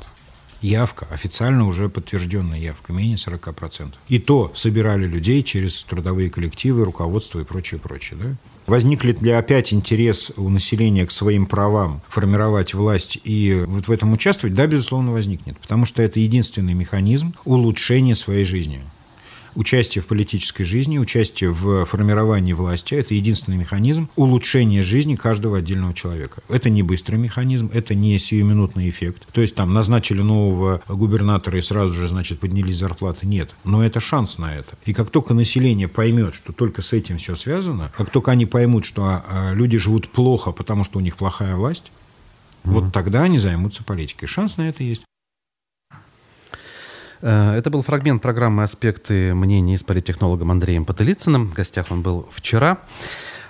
[0.63, 3.93] явка, официально уже подтвержденная явка, менее 40%.
[4.09, 8.19] И то собирали людей через трудовые коллективы, руководство и прочее, прочее.
[8.21, 8.35] Да?
[8.65, 14.13] Возникнет ли опять интерес у населения к своим правам формировать власть и вот в этом
[14.13, 14.55] участвовать?
[14.55, 18.81] Да, безусловно, возникнет, потому что это единственный механизм улучшения своей жизни
[19.55, 25.93] участие в политической жизни, участие в формировании власти– это единственный механизм улучшения жизни каждого отдельного
[25.93, 26.41] человека.
[26.49, 29.27] Это не быстрый механизм, это не сиюминутный эффект.
[29.31, 33.27] То есть там назначили нового губернатора и сразу же, значит, поднялись зарплаты.
[33.27, 33.51] Нет.
[33.63, 34.75] Но это шанс на это.
[34.85, 38.85] И как только население поймет, что только с этим все связано, как только они поймут,
[38.85, 41.91] что а, а, люди живут плохо, потому что у них плохая власть,
[42.63, 42.71] mm-hmm.
[42.71, 44.27] вот тогда они займутся политикой.
[44.27, 45.03] Шанс на это есть.
[47.23, 51.49] Э, это был фрагмент программы «Аспекты мнений» с политтехнологом Андреем Потылицыным.
[51.49, 52.79] В гостях он был вчера.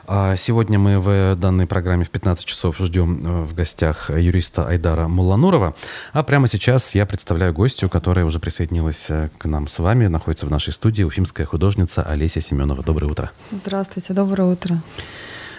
[0.06, 5.08] А сегодня мы в данной программе в 15 часов ждем э, в гостях юриста Айдара
[5.08, 5.76] Мулланурова.
[6.12, 10.46] А прямо сейчас я представляю гостю, которая уже присоединилась э, к нам с вами, находится
[10.46, 12.84] в нашей студии, уфимская художница Олеся Семенова.
[12.84, 13.32] Доброе утро.
[13.52, 14.78] Здравствуйте, доброе утро.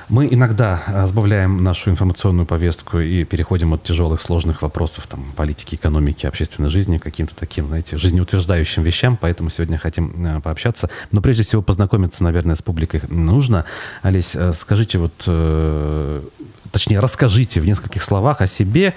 [0.08, 5.76] Мы иногда а, сбавляем нашу информационную повестку и переходим от тяжелых, сложных вопросов там, политики,
[5.76, 10.90] экономики, общественной жизни к каким-то таким, знаете, жизнеутверждающим вещам, поэтому сегодня хотим а, пообщаться.
[11.10, 13.64] Но прежде всего познакомиться, наверное, с публикой нужно.
[14.02, 16.22] Олесь, а, скажите вот, э,
[16.70, 18.94] точнее, расскажите в нескольких словах о себе,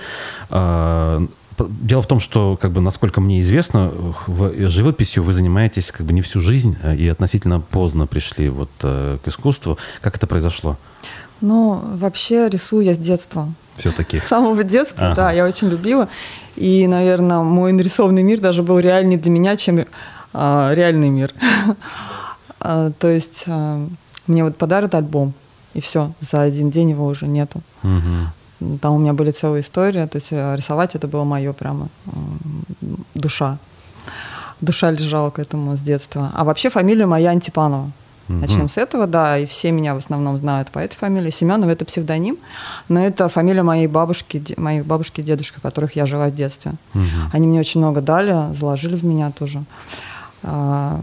[1.60, 3.91] Дело в том, что, как бы, насколько мне известно,
[4.28, 9.17] в, живописью вы занимаетесь как бы не всю жизнь и относительно поздно пришли вот э,
[9.24, 9.78] к искусству.
[10.02, 10.78] Как это произошло?
[11.41, 13.48] Ну, вообще рисую я с детства.
[13.76, 14.20] Все-таки.
[14.20, 15.15] С самого детства, ага.
[15.15, 16.10] да, я очень любила.
[16.56, 19.86] И, наверное, мой нарисованный мир даже был реальнее для меня, чем
[20.34, 21.32] а, реальный мир.
[22.60, 23.46] а, то есть
[24.28, 25.34] мне вот подарят альбом,
[25.74, 27.62] и все, за один день его уже нету.
[27.84, 28.32] Угу.
[28.82, 31.89] Там у меня были целые истории, то есть э, рисовать это было мое прямо
[33.13, 33.58] душа.
[34.62, 36.32] Душа лежала к этому с детства.
[36.34, 37.91] А вообще фамилия моя Антипанова.
[38.30, 38.38] Угу.
[38.38, 41.32] Начнем с этого, да, и все меня в основном знают по этой фамилии.
[41.32, 42.38] Семенов это псевдоним,
[42.89, 46.74] но это фамилия моей бабушки, моих бабушки и дедушки, которых я жила в детстве.
[46.93, 47.04] Угу.
[47.34, 49.63] Они мне очень много дали, заложили в меня тоже.
[50.43, 51.00] А,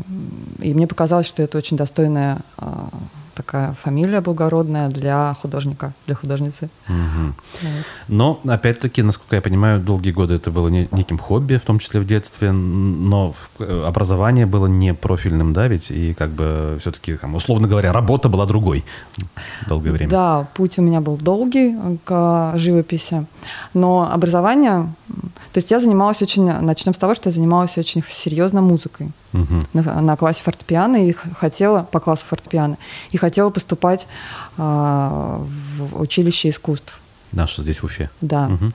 [0.60, 2.88] и мне показалось, что это очень достойная а,
[3.34, 6.68] такая фамилия благородная для художника, для художницы.
[6.88, 7.34] Угу.
[7.62, 7.84] Вот.
[8.08, 12.00] Но, опять-таки, насколько я понимаю, долгие годы это было не, неким хобби, в том числе
[12.00, 17.68] в детстве, но э, образование было не профильным, да, ведь, и как бы все-таки, условно
[17.68, 18.84] говоря, работа была другой
[19.66, 20.10] долгое время.
[20.10, 23.26] Да, путь у меня был долгий к живописи,
[23.74, 24.92] но образование,
[25.54, 29.62] то есть я занималась очень, начнем с того, что я занималась очень серьезно музыкой угу.
[29.72, 32.76] на, на классе фортепиано и хотела по классу фортепиано
[33.12, 34.08] и хотела поступать
[34.58, 35.40] а,
[35.78, 37.00] в училище искусств.
[37.30, 38.10] Наше здесь в Уфе.
[38.20, 38.48] Да.
[38.48, 38.72] Угу.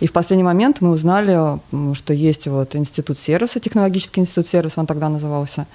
[0.00, 1.60] И в последний момент мы узнали,
[1.94, 5.68] что есть вот институт сервиса, технологический институт сервиса, он тогда назывался.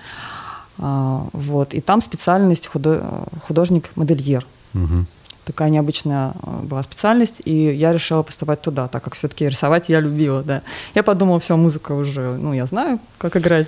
[0.77, 1.73] А, вот.
[1.73, 4.45] И там специальность художник-модельер.
[4.73, 5.05] Угу
[5.45, 9.99] такая необычная э, была специальность, и я решила поступать туда, так как все-таки рисовать я
[9.99, 10.61] любила, да.
[10.95, 13.67] Я подумала, все, музыка уже, ну, я знаю, как играть.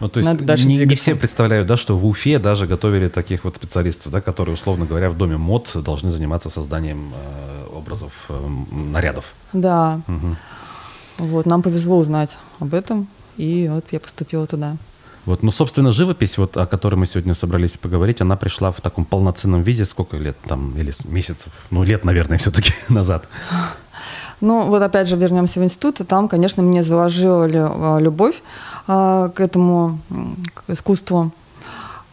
[0.00, 3.08] Ну, то есть Надо дальше не, не все представляют, да, что в Уфе даже готовили
[3.08, 8.12] таких вот специалистов, да, которые, условно говоря, в доме мод должны заниматься созданием э, образов,
[8.28, 9.34] э, нарядов.
[9.52, 10.00] Да.
[10.06, 10.36] Угу.
[11.18, 14.76] Вот, нам повезло узнать об этом, и вот я поступила туда.
[15.26, 19.04] Вот, ну, собственно, живопись, вот, о которой мы сегодня собрались поговорить, она пришла в таком
[19.04, 21.52] полноценном виде сколько лет там, или месяцев?
[21.70, 23.28] Ну, лет, наверное, все-таки назад.
[24.40, 28.42] Ну, вот опять же вернемся в институт, и там, конечно, мне заложили а, любовь
[28.86, 29.98] а, к этому,
[30.54, 31.32] к искусству.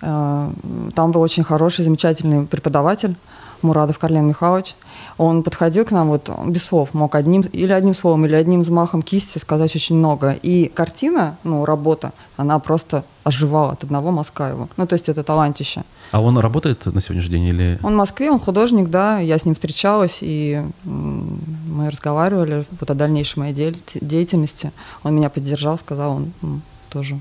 [0.01, 0.51] А,
[0.95, 3.15] там был очень хороший, замечательный преподаватель
[3.61, 4.75] Мурадов Карлен Михайлович.
[5.17, 9.01] Он подходил к нам вот без слов, мог одним или одним словом, или одним взмахом
[9.01, 10.37] кисти сказать очень много.
[10.41, 14.69] И картина, ну, работа, она просто оживала от одного мазка его.
[14.77, 15.83] Ну, то есть это талантище.
[16.11, 17.79] А он работает на сегодняшний день или...
[17.83, 22.93] Он в Москве, он художник, да, я с ним встречалась, и мы разговаривали вот о
[22.93, 24.71] дальнейшей моей деятельности.
[25.03, 27.19] Он меня поддержал, сказал, он тоже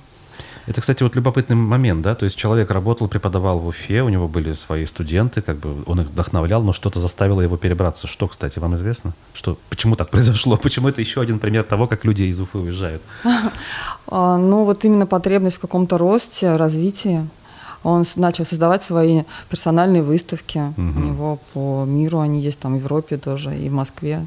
[0.67, 4.29] это, кстати, вот любопытный момент, да, то есть человек работал, преподавал в Уфе, у него
[4.29, 8.07] были свои студенты, как бы он их вдохновлял, но что-то заставило его перебраться.
[8.07, 9.13] Что, кстати, вам известно?
[9.35, 10.57] Что, почему так произошло?
[10.57, 13.03] Почему это еще один пример того, как люди из Уфы уезжают?
[14.15, 17.27] А, ну, вот именно потребность в каком-то росте, развитии.
[17.83, 20.59] Он начал создавать свои персональные выставки.
[20.59, 20.83] Угу.
[20.83, 24.27] У него по миру они есть, там в Европе тоже, и в Москве,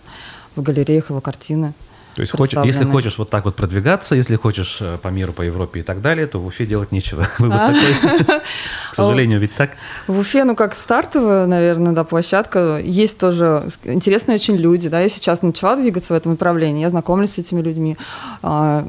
[0.55, 1.73] в галереях его картины.
[2.16, 5.41] То есть, хочешь, если хочешь вот так вот продвигаться, если хочешь э, по миру, по
[5.41, 7.28] Европе и так далее, то в Уфе делать нечего.
[7.39, 7.68] Вывод а?
[7.68, 8.24] такой.
[8.91, 9.72] К сожалению, ведь так.
[10.07, 12.80] В Уфе, ну, как стартовая, наверное, да, площадка.
[12.82, 15.01] Есть тоже интересные очень люди, да.
[15.01, 17.97] Я сейчас начала двигаться в этом направлении, я знакомлюсь с этими людьми.
[18.41, 18.88] А,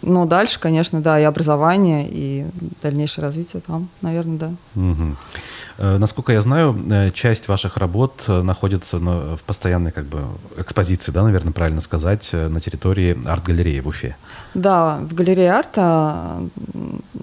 [0.00, 2.46] но дальше, конечно, да, и образование, и
[2.80, 4.50] дальнейшее развитие там, наверное, да.
[4.74, 5.16] Угу.
[5.78, 10.20] Э, насколько я знаю, э, часть ваших работ э, находится в постоянной как бы
[10.56, 14.16] экспозиции, да, наверное, правильно сказать, на территории арт-галереи в Уфе.
[14.54, 16.40] Да, в галерее арта.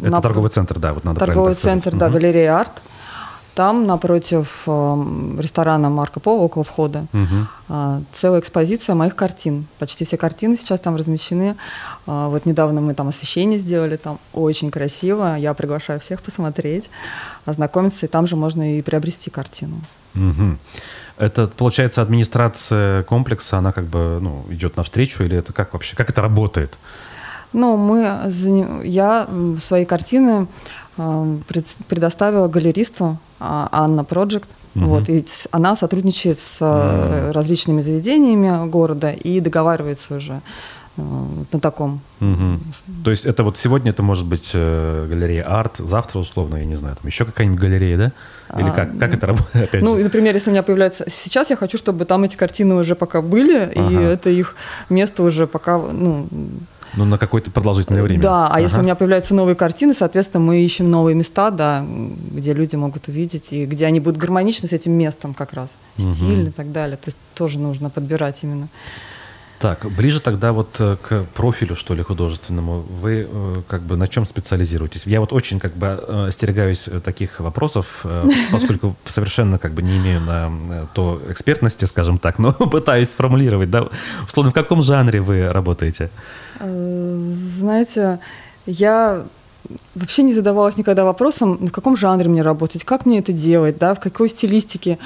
[0.01, 0.21] Это на...
[0.21, 2.15] торговый центр, да, вот надо Торговый центр, да, угу.
[2.15, 2.81] галерея арт.
[3.59, 5.05] Там напротив э,
[5.37, 8.05] ресторана Марко Поло, около входа, угу.
[8.13, 9.65] целая экспозиция моих картин.
[9.79, 11.57] Почти все картины сейчас там размещены.
[12.07, 15.35] Э, вот недавно мы там освещение сделали, там очень красиво.
[15.37, 16.89] Я приглашаю всех посмотреть,
[17.43, 19.81] ознакомиться, и там же можно и приобрести картину.
[20.15, 20.55] Угу.
[21.17, 26.09] Это, получается, администрация комплекса, она как бы ну, идет навстречу, или это как вообще, как
[26.09, 26.77] это работает?
[27.51, 28.31] Ну, мы,
[28.85, 30.47] я свои картины
[31.87, 34.47] предоставила галеристу а, Анна Project.
[34.75, 34.85] Угу.
[34.85, 37.33] Вот, и она сотрудничает с угу.
[37.33, 40.41] различными заведениями города и договаривается уже
[40.95, 41.01] э,
[41.51, 42.01] на таком.
[42.21, 42.59] Угу.
[43.03, 46.75] То есть это вот сегодня это может быть э, галерея арт, завтра условно, я не
[46.75, 48.11] знаю, там еще какая-нибудь галерея, да?
[48.59, 48.97] Или а, как?
[48.99, 49.69] Как это работает?
[49.69, 50.03] Опять ну, же?
[50.03, 51.05] например, если у меня появляется...
[51.09, 53.89] Сейчас я хочу, чтобы там эти картины уже пока были, ага.
[53.89, 54.55] и это их
[54.89, 56.27] место уже пока, ну,
[56.95, 58.21] ну, на какое-то продолжительное время.
[58.21, 58.59] Да, а ага.
[58.59, 61.85] если у меня появляются новые картины, соответственно, мы ищем новые места, да,
[62.31, 65.69] где люди могут увидеть, и где они будут гармоничны с этим местом как раз.
[65.97, 66.49] Стиль угу.
[66.49, 66.97] и так далее.
[66.97, 68.69] То есть тоже нужно подбирать именно.
[69.59, 72.79] Так, ближе тогда вот э, к профилю, что ли, художественному.
[73.01, 75.05] Вы э, как бы на чем специализируетесь?
[75.05, 78.05] Я вот очень как бы э, остерегаюсь таких вопросов,
[78.51, 83.89] поскольку совершенно как бы не имею на то экспертности, скажем так, но пытаюсь сформулировать, да,
[84.25, 86.09] условно, в каком жанре вы работаете?
[86.59, 88.19] Знаете,
[88.65, 89.25] я
[89.95, 93.95] вообще не задавалась никогда вопросом, в каком жанре мне работать, как мне это делать, да,
[93.95, 94.97] в какой стилистике.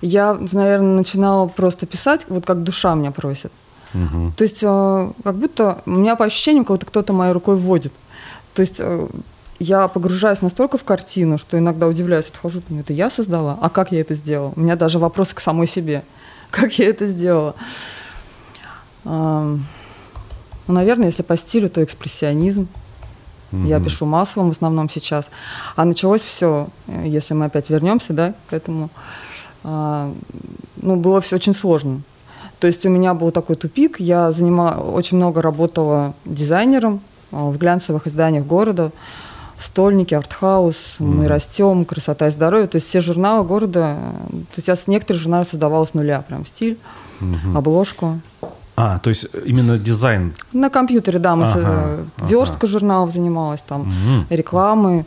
[0.00, 3.52] Я, наверное, начинала просто писать, вот как душа меня просит.
[3.92, 4.32] Угу.
[4.36, 7.92] То есть э, как будто у меня по ощущениям, будто кто-то моей рукой вводит.
[8.54, 9.08] То есть э,
[9.58, 13.58] я погружаюсь настолько в картину, что иногда удивляюсь, отхожу, думаю, это я создала?
[13.60, 14.52] А как я это сделала?
[14.56, 16.02] У меня даже вопросы к самой себе.
[16.50, 17.54] Как я это сделала?
[20.70, 22.68] Ну, наверное, если по стилю, то экспрессионизм.
[23.50, 25.28] mm Я пишу маслом в основном сейчас.
[25.74, 28.88] А началось все, э, если мы опять вернемся, да, к этому,
[29.64, 30.12] а,
[30.76, 32.02] ну, было все очень сложно.
[32.60, 33.98] То есть у меня был такой тупик.
[33.98, 37.00] Я занимала, очень много работала дизайнером
[37.32, 38.92] а, в глянцевых изданиях города.
[39.58, 41.04] Стольники, артхаус, mm.
[41.04, 42.68] мы растем, красота и здоровье.
[42.68, 43.98] То есть все журналы города.
[44.52, 46.78] То есть я с некоторых журналов создавала с нуля, прям стиль,
[47.20, 47.58] mm-hmm.
[47.58, 48.20] обложку.
[48.80, 50.32] А, то есть именно дизайн?
[50.52, 52.66] На компьютере, да, мы ага, с, верстка ага.
[52.66, 54.26] журналов занималась, там угу.
[54.30, 55.04] рекламы,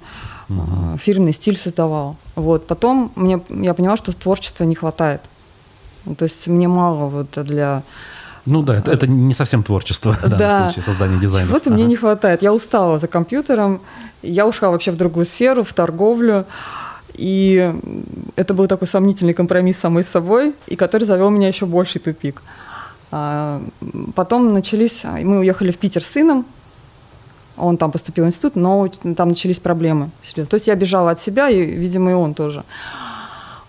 [0.50, 0.98] угу.
[0.98, 2.16] фирменный стиль создавала.
[2.36, 5.22] Вот потом мне я поняла, что творчества не хватает.
[6.18, 7.84] То есть мне мало вот для...
[8.46, 10.66] Ну да, это, это не совсем творчество в данном да.
[10.66, 11.48] случае, создание дизайна.
[11.48, 11.76] Чего-то ага.
[11.76, 12.42] мне не хватает.
[12.42, 13.82] Я устала за компьютером,
[14.22, 16.46] я ушла вообще в другую сферу, в торговлю.
[17.14, 17.74] И
[18.36, 22.42] это был такой сомнительный компромисс самой с собой, и который завел меня еще больший тупик.
[23.16, 23.62] А,
[24.16, 26.48] потом начались, мы уехали в Питер с сыном,
[27.58, 30.10] он там поступил в институт, но там начались проблемы.
[30.34, 32.64] То есть я бежала от себя, и, видимо, и он тоже.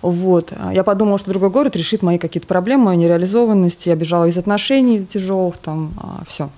[0.00, 0.54] Вот.
[0.72, 3.84] Я подумала, что другой город решит мои какие-то проблемы, мою нереализованность.
[3.84, 6.48] Я бежала из отношений тяжелых, там, а, все.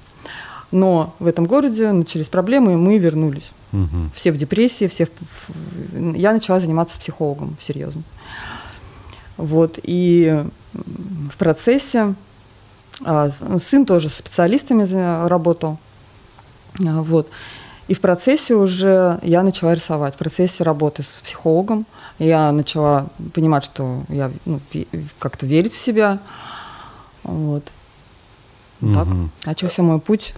[0.71, 3.51] Но в этом городе начались проблемы, и мы вернулись.
[3.73, 4.11] Угу.
[4.15, 5.51] Все в депрессии, все в...
[6.15, 8.03] Я начала заниматься психологом, серьезно.
[9.37, 9.81] Вот.
[9.83, 12.15] И в процессе а,
[13.59, 15.79] сын тоже с специалистами работал.
[16.81, 17.29] А, вот.
[17.89, 21.87] И в процессе уже я начала рисовать, в процессе работы с психологом.
[22.19, 24.61] Я начала понимать, что я ну,
[25.19, 26.19] как-то верить в себя.
[27.23, 27.71] Вот.
[28.81, 28.95] Угу.
[28.95, 29.07] Так
[29.45, 30.35] начался мой путь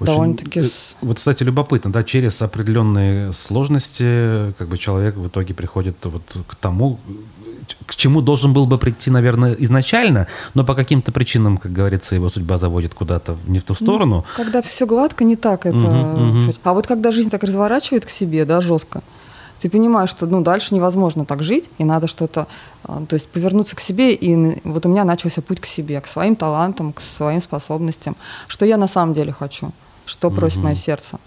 [0.00, 0.62] довольно-таки...
[1.00, 6.54] Вот, кстати, любопытно, да, через определенные сложности как бы человек в итоге приходит вот к
[6.56, 6.98] тому,
[7.86, 12.28] к чему должен был бы прийти, наверное, изначально, но по каким-то причинам, как говорится, его
[12.28, 14.16] судьба заводит куда-то не в ту сторону.
[14.16, 15.76] Ну, когда все гладко, не так это.
[15.76, 16.52] Угу, угу.
[16.62, 19.02] А вот когда жизнь так разворачивает к себе, да, жестко,
[19.60, 22.46] ты понимаешь, что ну, дальше невозможно так жить, и надо что-то,
[22.84, 26.06] а, то есть повернуться к себе, и вот у меня начался путь к себе, к
[26.06, 28.16] своим талантам, к своим способностям,
[28.48, 29.72] что я на самом деле хочу,
[30.06, 30.66] что просит угу.
[30.66, 31.18] мое сердце.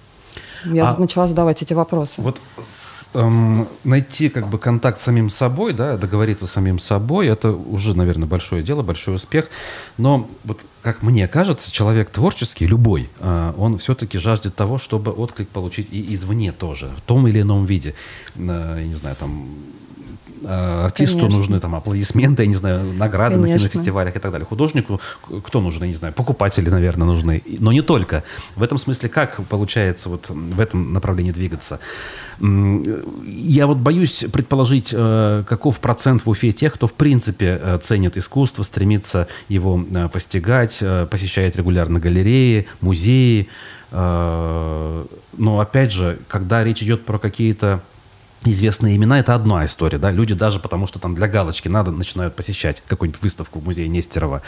[0.66, 2.22] Я а начала задавать эти вопросы.
[2.22, 7.28] Вот с, эм, найти как бы контакт с самим собой, да, договориться с самим собой,
[7.28, 9.50] это уже, наверное, большое дело, большой успех.
[9.98, 15.48] Но вот как мне кажется, человек творческий, любой, э, он все-таки жаждет того, чтобы отклик
[15.50, 17.96] получить и извне тоже, в том или ином виде.
[18.36, 19.48] Э, я не знаю, там
[20.46, 21.38] артисту Конечно.
[21.38, 23.54] нужны там аплодисменты, я не знаю, награды Конечно.
[23.54, 24.46] на кинофестивалях и так далее.
[24.46, 25.00] Художнику
[25.44, 27.42] кто нужен, я не знаю, покупатели, наверное, нужны.
[27.60, 28.24] Но не только.
[28.56, 31.80] В этом смысле как получается вот в этом направлении двигаться?
[32.40, 38.18] Я вот боюсь предположить, э, каков процент в Уфе тех, кто в принципе э, ценит
[38.18, 43.48] искусство, стремится его постигать, посещает регулярно галереи, музеи.
[43.92, 45.06] Но
[45.38, 47.82] опять же, когда речь идет про какие-то
[48.52, 52.36] известные имена, это одна история, да, люди даже потому, что там для галочки надо, начинают
[52.36, 54.42] посещать какую-нибудь выставку в музее Нестерова.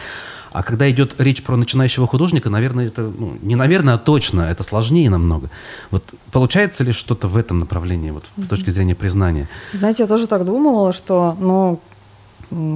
[0.51, 4.63] А когда идет речь про начинающего художника, наверное, это, ну, не наверное, а точно, это
[4.63, 5.49] сложнее намного.
[5.91, 9.49] Вот получается ли что-то в этом направлении, вот с точки зрения признания?
[9.73, 11.79] Знаете, я тоже так думала, что, ну,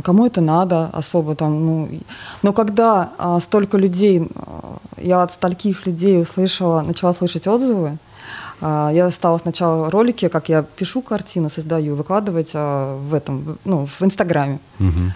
[0.04, 1.90] кому это надо особо там, ну,
[2.42, 7.98] но когда а, столько людей, а, я от стольких людей услышала, начала слышать отзывы,
[8.62, 14.02] я стала сначала ролики, как я пишу картину, создаю, выкладывать а, в этом, ну, в
[14.02, 14.60] Инстаграме.
[14.80, 15.14] Угу.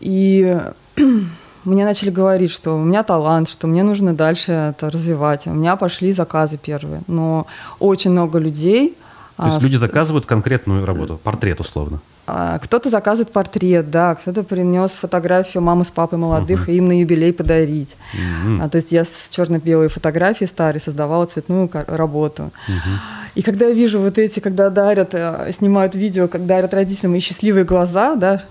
[0.00, 0.58] И
[1.64, 5.46] мне начали говорить, что у меня талант, что мне нужно дальше это развивать.
[5.46, 7.02] У меня пошли заказы первые.
[7.06, 7.46] Но
[7.78, 8.96] очень много людей...
[9.36, 12.00] То есть а, люди заказывают конкретную работу, портрет условно?
[12.26, 16.72] А, кто-то заказывает портрет, да, кто-то принес фотографию мамы с папой молодых, uh-huh.
[16.72, 17.96] и им на юбилей подарить.
[18.14, 18.64] Uh-huh.
[18.64, 22.50] А, то есть я с черно-белой фотографией старой создавала цветную работу.
[22.66, 22.98] Uh-huh.
[23.34, 27.20] И когда я вижу вот эти, когда дарят, э, снимают видео, как дарят родителям и
[27.20, 28.42] счастливые глаза, да,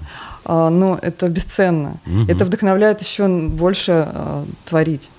[0.45, 1.95] а, ну, это бесценно.
[2.05, 2.31] Uh-huh.
[2.31, 5.09] Это вдохновляет еще больше а, творить.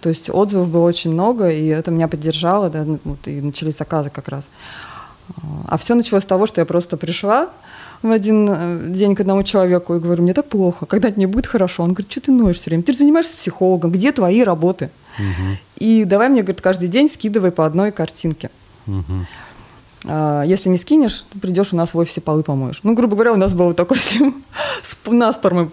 [0.00, 4.10] То есть отзывов было очень много, и это меня поддержало, да, вот, и начались заказы
[4.10, 4.48] как раз.
[5.68, 7.50] А все началось с того, что я просто пришла,
[8.02, 11.46] в один э, день к одному человеку и говорю, мне так плохо, когда-то мне будет
[11.46, 11.82] хорошо.
[11.82, 12.82] Он говорит, что ты ноешь все время?
[12.82, 14.90] Ты же занимаешься психологом, где твои работы?
[15.18, 15.58] Угу.
[15.78, 18.50] И давай мне, говорит, каждый день скидывай по одной картинке.
[18.86, 19.26] Угу.
[20.06, 22.80] А, если не скинешь, ты придешь у нас в офисе полы помоешь.
[22.82, 24.16] Ну, грубо говоря, у нас был такой с
[25.06, 25.70] наспор мы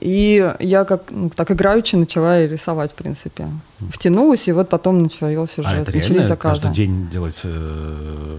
[0.00, 3.48] и я как ну, так играючи начала рисовать, в принципе.
[3.90, 6.62] Втянулась, и вот потом началось уже, а это начались заказы.
[6.62, 8.38] каждый день делать э,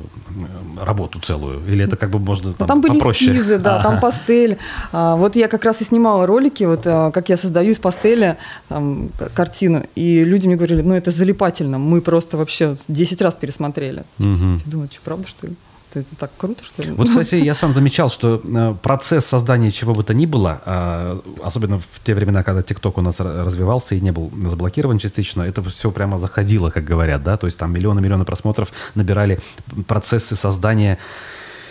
[0.82, 1.62] работу целую?
[1.68, 3.32] Или это как бы можно там, ну, там были попроще?
[3.32, 4.58] эскизы, да, там пастель.
[4.92, 8.38] А, вот я как раз и снимала ролики, вот а, как я создаю из пастели
[8.70, 14.04] там, картину, и люди мне говорили, ну это залипательно, мы просто вообще 10 раз пересмотрели.
[14.20, 14.32] Угу.
[14.32, 15.56] Я думаю, что правда, что ли?
[15.94, 16.92] Это, так круто, что ли?
[16.92, 21.22] Вот, кстати, я сам замечал, что э, процесс создания чего бы то ни было, а,
[21.44, 25.64] особенно в те времена, когда ТикТок у нас развивался и не был заблокирован частично, это
[25.64, 29.40] все прямо заходило, как говорят, да, то есть там миллионы-миллионы просмотров набирали
[29.88, 30.98] процессы создания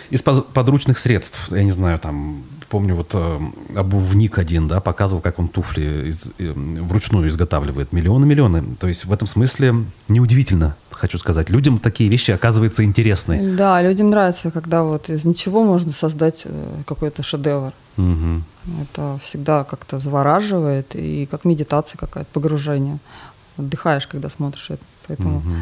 [0.09, 3.39] из подручных средств, я не знаю, там помню, вот э,
[3.75, 7.93] обувник один, да, показывал, как он туфли из, э, вручную изготавливает.
[7.93, 8.75] Миллионы-миллионы.
[8.79, 11.49] То есть в этом смысле неудивительно, хочу сказать.
[11.49, 13.55] Людям такие вещи, оказывается, интересны.
[13.55, 17.73] Да, людям нравится, когда вот из ничего можно создать э, какой-то шедевр.
[17.97, 18.43] Угу.
[18.81, 22.99] Это всегда как-то завораживает, и как медитация какая-то, погружение.
[23.57, 24.83] Отдыхаешь, когда смотришь это.
[25.07, 25.37] Поэтому...
[25.37, 25.55] Угу.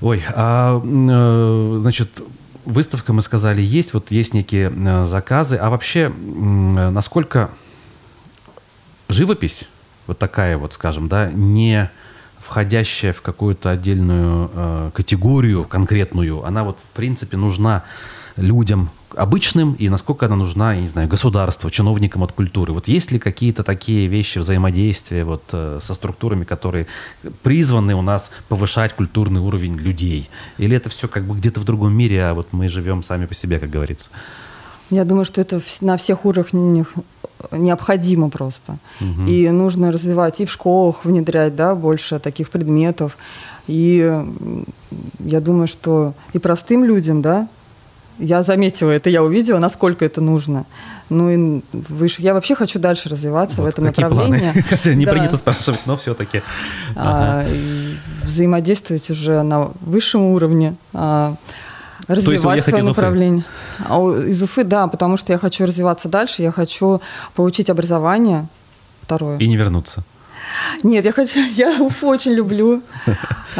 [0.00, 2.22] Ой, а, э, значит,
[2.68, 5.56] выставка, мы сказали, есть, вот есть некие э, заказы.
[5.56, 7.50] А вообще, насколько
[9.08, 9.68] живопись,
[10.06, 11.90] вот такая вот, скажем, да, не
[12.40, 17.84] входящая в какую-то отдельную э, категорию конкретную, она вот в принципе нужна
[18.36, 22.72] людям, обычным и насколько она нужна, я не знаю, государству, чиновникам от культуры.
[22.72, 26.86] Вот есть ли какие-то такие вещи взаимодействия вот э, со структурами, которые
[27.42, 30.28] призваны у нас повышать культурный уровень людей?
[30.58, 33.34] Или это все как бы где-то в другом мире, а вот мы живем сами по
[33.34, 34.10] себе, как говорится?
[34.90, 36.94] Я думаю, что это на всех уровнях
[37.52, 38.78] необходимо просто.
[39.00, 39.26] Угу.
[39.28, 43.16] И нужно развивать и в школах внедрять да, больше таких предметов.
[43.66, 44.24] И
[45.20, 47.48] я думаю, что и простым людям, да,
[48.18, 50.66] я заметила это, я увидела, насколько это нужно.
[51.08, 52.22] Ну и выше.
[52.22, 54.60] Я вообще хочу дальше развиваться вот, в этом направлении.
[54.68, 55.12] Хотя не да.
[55.12, 56.42] принято спрашивать, но все-таки.
[56.96, 57.46] А,
[58.22, 60.74] взаимодействовать уже на высшем уровне.
[60.92, 61.34] А,
[62.06, 63.44] развивать свое направление.
[63.88, 67.00] А из Уфы, да, потому что я хочу развиваться дальше, я хочу
[67.34, 68.48] получить образование
[69.02, 69.38] второе.
[69.38, 70.02] И не вернуться.
[70.82, 72.82] Нет, я хочу, я Уфу очень люблю.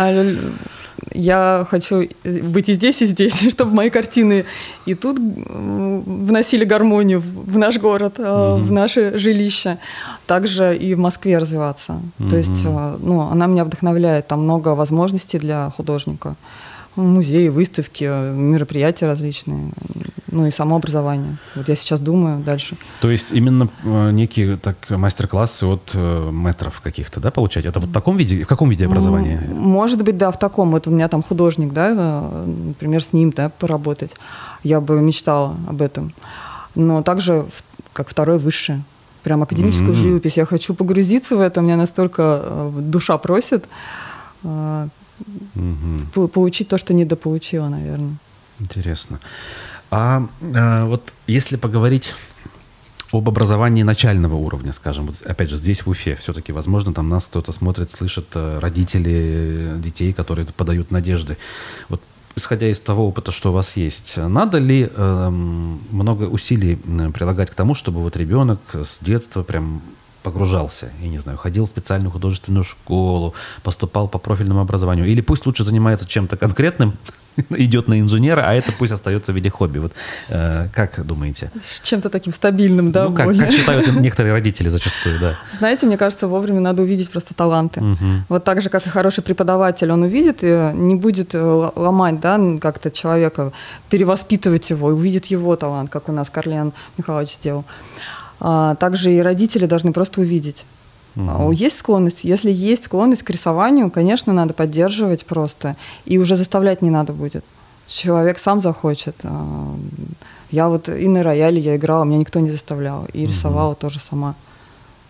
[1.13, 4.45] Я хочу быть и здесь, и здесь, чтобы мои картины
[4.87, 8.57] и тут вносили гармонию в наш город, mm-hmm.
[8.63, 9.79] в наше жилище,
[10.27, 12.01] также и в Москве развиваться.
[12.19, 12.31] Mm-hmm.
[12.31, 16.37] То есть, ну, она меня вдохновляет, там много возможностей для художника
[16.97, 19.71] музеи, выставки, мероприятия различные,
[20.31, 21.39] ну и самообразование.
[21.55, 22.77] Вот я сейчас думаю дальше.
[23.01, 27.65] То есть именно э, некие так мастер-классы от э, метров каких-то, да, получать?
[27.65, 29.41] Это вот в таком виде, в каком виде образования?
[29.49, 30.71] Может быть, да, в таком.
[30.71, 34.15] Вот у меня там художник, да, э, например, с ним, да, поработать.
[34.63, 36.13] Я бы мечтала об этом.
[36.75, 37.47] Но также
[37.93, 38.83] как второе высшее
[39.23, 39.95] прям академическую mm-hmm.
[39.95, 40.37] живопись.
[40.37, 43.65] Я хочу погрузиться в это, меня настолько душа просит
[45.55, 46.29] угу.
[46.29, 48.17] получить то, что недополучила, наверное.
[48.61, 49.21] Интересно.
[49.91, 52.15] А, а вот если поговорить
[53.13, 57.27] об образовании начального уровня, скажем, вот опять же здесь в Уфе, все-таки, возможно, там нас
[57.27, 61.39] кто-то смотрит, слышит, э, родители детей, которые подают надежды.
[61.89, 62.03] Вот
[62.37, 66.77] исходя из того опыта, что у вас есть, надо ли э, много усилий
[67.13, 69.83] прилагать к тому, чтобы вот ребенок с детства прям
[70.29, 75.47] погружался, я не знаю, ходил в специальную художественную школу, поступал по профильному образованию, или пусть
[75.47, 76.93] лучше занимается чем-то конкретным,
[77.51, 79.79] идет на инженера, а это пусть остается в виде хобби.
[79.79, 79.93] Вот
[80.29, 81.51] э, как думаете?
[81.65, 83.09] С чем-то таким стабильным, да?
[83.09, 85.35] Ну, как, как считают некоторые родители зачастую, да.
[85.59, 87.81] Знаете, мне кажется, вовремя надо увидеть просто таланты.
[87.81, 88.25] Угу.
[88.29, 92.39] Вот так же, как и хороший преподаватель, он увидит и не будет э, ломать, да,
[92.61, 93.53] как-то человека,
[93.89, 97.65] перевоспитывать его, увидит его талант, как у нас Карлен Михайлович сделал.
[98.41, 100.67] А, также и родители должны просто увидеть.
[101.17, 101.53] Угу.
[101.53, 102.25] Есть склонность?
[102.25, 105.77] Если есть склонность к рисованию, конечно, надо поддерживать просто.
[106.05, 107.45] И уже заставлять не надо будет.
[107.87, 109.17] Человек сам захочет.
[109.25, 109.75] А,
[110.51, 113.07] я вот и на рояле я играла, меня никто не заставлял.
[113.13, 113.33] И угу.
[113.33, 114.35] рисовала тоже сама.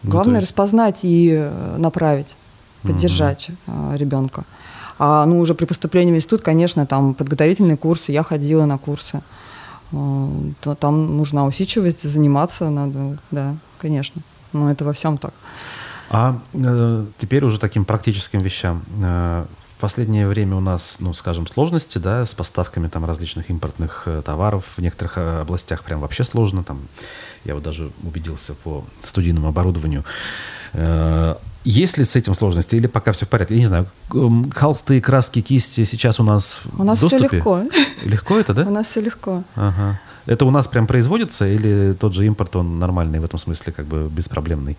[0.03, 0.51] Ну, Главное есть...
[0.51, 2.37] распознать и э, направить,
[2.83, 3.97] поддержать угу.
[3.97, 4.45] ребенка.
[4.99, 9.17] А ну уже при поступлении в институт, конечно, там подготовительные курсы, я ходила на курсы.
[9.17, 9.23] А,
[9.91, 14.23] то там нужна усидчивость, заниматься надо, да, конечно.
[14.53, 15.35] Но это во всем так.
[16.11, 18.83] А э, теперь уже таким практическим вещам.
[19.03, 19.45] Э,
[19.79, 24.23] в последнее время у нас, ну, скажем, сложности, да, с поставками там различных импортных э,
[24.25, 24.65] товаров.
[24.77, 26.65] В некоторых э, областях прям вообще сложно.
[26.65, 26.81] Там,
[27.45, 30.05] я вот даже убедился по студийному оборудованию.
[30.73, 33.55] Э, есть ли с этим сложности или пока все в порядке?
[33.55, 33.87] Я не знаю,
[34.55, 37.63] холсты, краски, кисти сейчас у нас У нас все легко.
[38.05, 38.63] Легко это, да?
[38.67, 39.43] У нас все легко.
[39.55, 40.01] Ага.
[40.27, 43.87] Это у нас прям производится или тот же импорт, он нормальный в этом смысле, как
[43.87, 44.77] бы беспроблемный?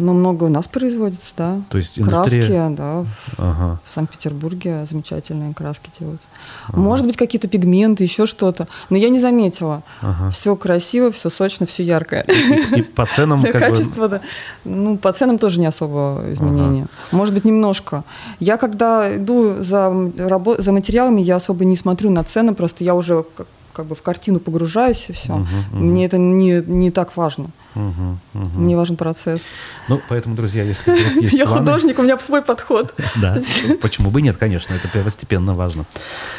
[0.00, 1.60] Ну, много у нас производится, да.
[1.68, 2.42] То есть индустрия...
[2.42, 3.04] Краски, да.
[3.36, 3.78] Ага.
[3.84, 6.22] В Санкт-Петербурге замечательные краски делают.
[6.68, 6.80] Ага.
[6.80, 8.66] Может быть, какие-то пигменты, еще что-то.
[8.88, 9.82] Но я не заметила.
[10.00, 10.30] Ага.
[10.30, 12.22] Все красиво, все сочно, все яркое.
[12.22, 14.20] И, и по ценам как Качество, да.
[14.64, 16.82] Ну, по ценам тоже не особо изменения.
[16.82, 17.16] Ага.
[17.16, 18.04] Может быть, немножко.
[18.38, 22.94] Я когда иду за, рабо- за материалами, я особо не смотрю на цены, просто я
[22.94, 23.24] уже
[23.72, 25.34] как бы в картину погружаюсь и все.
[25.34, 25.42] Угу,
[25.72, 25.84] угу.
[25.84, 27.46] Мне это не, не так важно.
[27.74, 28.58] Угу, угу.
[28.58, 29.40] Мне важен процесс.
[29.88, 30.90] Ну, поэтому, друзья, если
[31.20, 32.94] есть Я художник, у меня свой подход.
[33.16, 33.38] Да,
[33.82, 35.84] почему бы нет, конечно, это первостепенно важно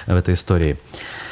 [0.07, 0.77] в этой истории.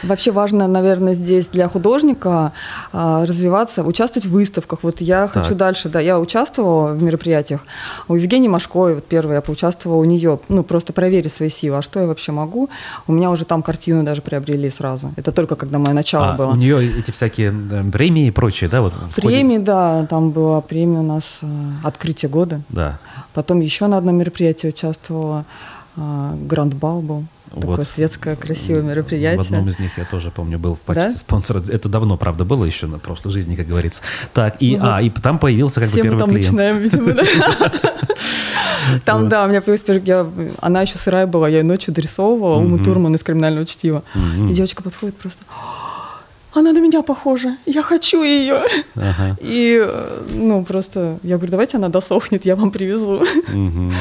[0.04, 2.54] Вообще важно, наверное, здесь для художника
[2.94, 4.80] а, развиваться, участвовать в выставках.
[4.84, 5.44] Вот я так.
[5.44, 7.62] хочу дальше, да, я участвовала в мероприятиях.
[8.08, 11.82] У Евгении Машковой, вот первая, я поучаствовала у нее, ну, просто проверить свои силы, а
[11.82, 12.70] что я вообще могу.
[13.08, 15.12] У меня уже там картину даже приобрели сразу.
[15.18, 16.52] Это только когда мое начало а, было.
[16.52, 17.54] у нее эти всякие
[17.92, 18.82] премии и прочее, да?
[18.82, 21.48] Вот премии, да, там была премия у нас э,
[21.84, 22.62] «Открытие года».
[22.70, 23.00] Да.
[23.34, 25.46] Потом еще на одном мероприятии участвовала,
[25.96, 27.24] э, Гранд Бал был.
[27.50, 27.88] Такое вот.
[27.88, 29.42] светское, красивое мероприятие.
[29.42, 31.20] В одном из них я тоже помню был в качестве да?
[31.20, 31.64] спонсора.
[31.68, 34.04] Это давно, правда, было еще на прошлой жизни, как говорится.
[34.34, 36.46] Так, и, ну, а, и там появился как Все бы первый мы там клиент.
[36.46, 37.24] начинаем, видимо, да.
[39.06, 40.52] Там, да, у меня появился первый...
[40.62, 44.04] Она еще сырая была, я ее ночью дорисовывала, Уму Турман из «Криминального чтива».
[44.16, 45.44] И девочка подходит просто
[46.60, 48.64] она на меня похожа, я хочу ее.
[48.96, 49.38] Ага.
[49.40, 49.88] И,
[50.34, 53.24] ну, просто я говорю, давайте она досохнет, я вам привезу.
[53.54, 53.92] Угу.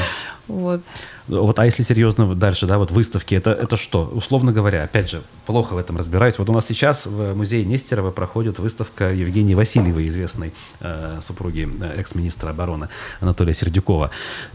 [0.47, 0.81] Вот.
[1.29, 4.05] Вот, а если серьезно дальше, да, вот выставки, это, это что?
[4.05, 6.39] Условно говоря, опять же, плохо в этом разбираюсь.
[6.39, 11.99] Вот у нас сейчас в музее Нестерова проходит выставка Евгении Васильевой, известной э, супруги э,
[11.99, 14.09] экс-министра обороны Анатолия Сердюкова.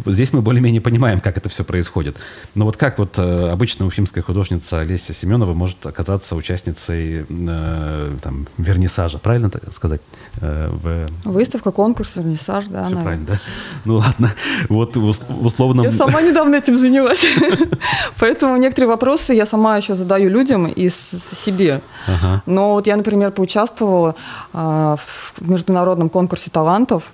[0.04, 2.16] Здесь мы более-менее понимаем, как это все происходит.
[2.56, 8.48] Но вот как вот э, обычная уфимская художница Олеся Семенова может оказаться участницей э, там,
[8.58, 10.00] вернисажа, правильно так сказать?
[10.40, 11.08] Э, в...
[11.24, 12.86] Выставка, конкурс, вернисаж, да.
[12.86, 13.02] Все наверное.
[13.04, 13.40] правильно, да?
[13.84, 14.34] Ну ладно.
[14.68, 15.84] Вот в условном...
[15.84, 17.24] Я сама недавно этим занялась.
[18.18, 21.80] Поэтому некоторые вопросы я сама еще задаю людям и себе.
[22.06, 22.42] Ага.
[22.46, 24.14] Но вот я, например, поучаствовала
[24.52, 27.12] а, в международном конкурсе талантов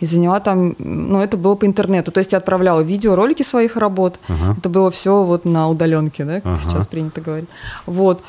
[0.00, 2.10] и заняла там, ну, это было по интернету.
[2.10, 4.18] То есть я отправляла видеоролики своих работ.
[4.28, 4.56] Ага.
[4.58, 6.62] Это было все вот на удаленке, да, как ага.
[6.62, 7.48] сейчас принято говорить.
[7.86, 8.22] Вот.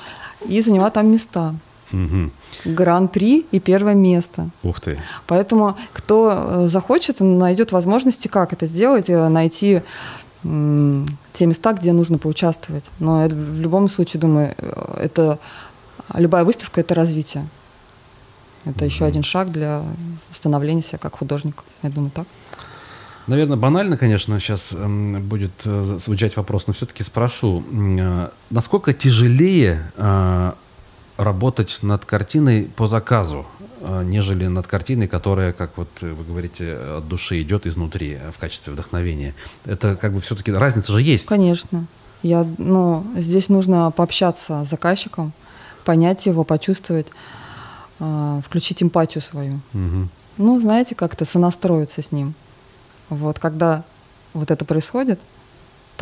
[0.45, 1.53] И заняла там места.
[1.93, 2.29] Угу.
[2.65, 4.49] Гран-при и первое место.
[4.63, 4.97] Ух ты.
[5.27, 9.81] Поэтому кто э, захочет, найдет возможности, как это сделать, э, найти
[10.43, 12.85] те места, где нужно поучаствовать.
[12.99, 14.55] Но это, в любом случае, думаю,
[14.97, 15.39] это
[16.15, 17.47] любая выставка это развитие.
[18.65, 18.85] Это mm-hmm.
[18.85, 19.83] еще один шаг для
[20.31, 21.63] становления себя как художника.
[21.83, 22.27] Я думаю, так.
[23.27, 29.91] Наверное, банально, конечно, сейчас эм, будет э, звучать вопрос, но все-таки спрошу, э, насколько тяжелее
[29.95, 30.51] э,
[31.17, 33.45] работать над картиной по заказу?
[33.81, 38.73] Э, нежели над картиной, которая, как вот вы говорите, от души идет изнутри в качестве
[38.73, 39.33] вдохновения.
[39.65, 41.25] Это как бы все-таки разница же есть.
[41.25, 41.85] Конечно.
[42.21, 45.33] Я, ну, здесь нужно пообщаться с заказчиком,
[45.83, 47.07] понять его, почувствовать,
[47.99, 49.59] э, включить эмпатию свою.
[49.73, 50.09] Угу.
[50.37, 52.35] Ну, знаете, как-то сонастроиться с ним.
[53.09, 53.83] Вот, когда
[54.33, 55.19] вот это происходит,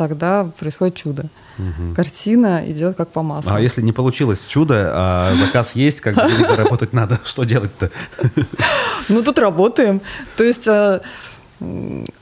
[0.00, 1.26] тогда происходит чудо.
[1.58, 1.94] Угу.
[1.94, 3.52] Картина идет как по маслу.
[3.52, 7.90] А если не получилось чудо, а заказ есть, как бы заработать надо, что делать-то?
[9.10, 10.00] Ну, тут работаем.
[10.38, 11.02] То есть а,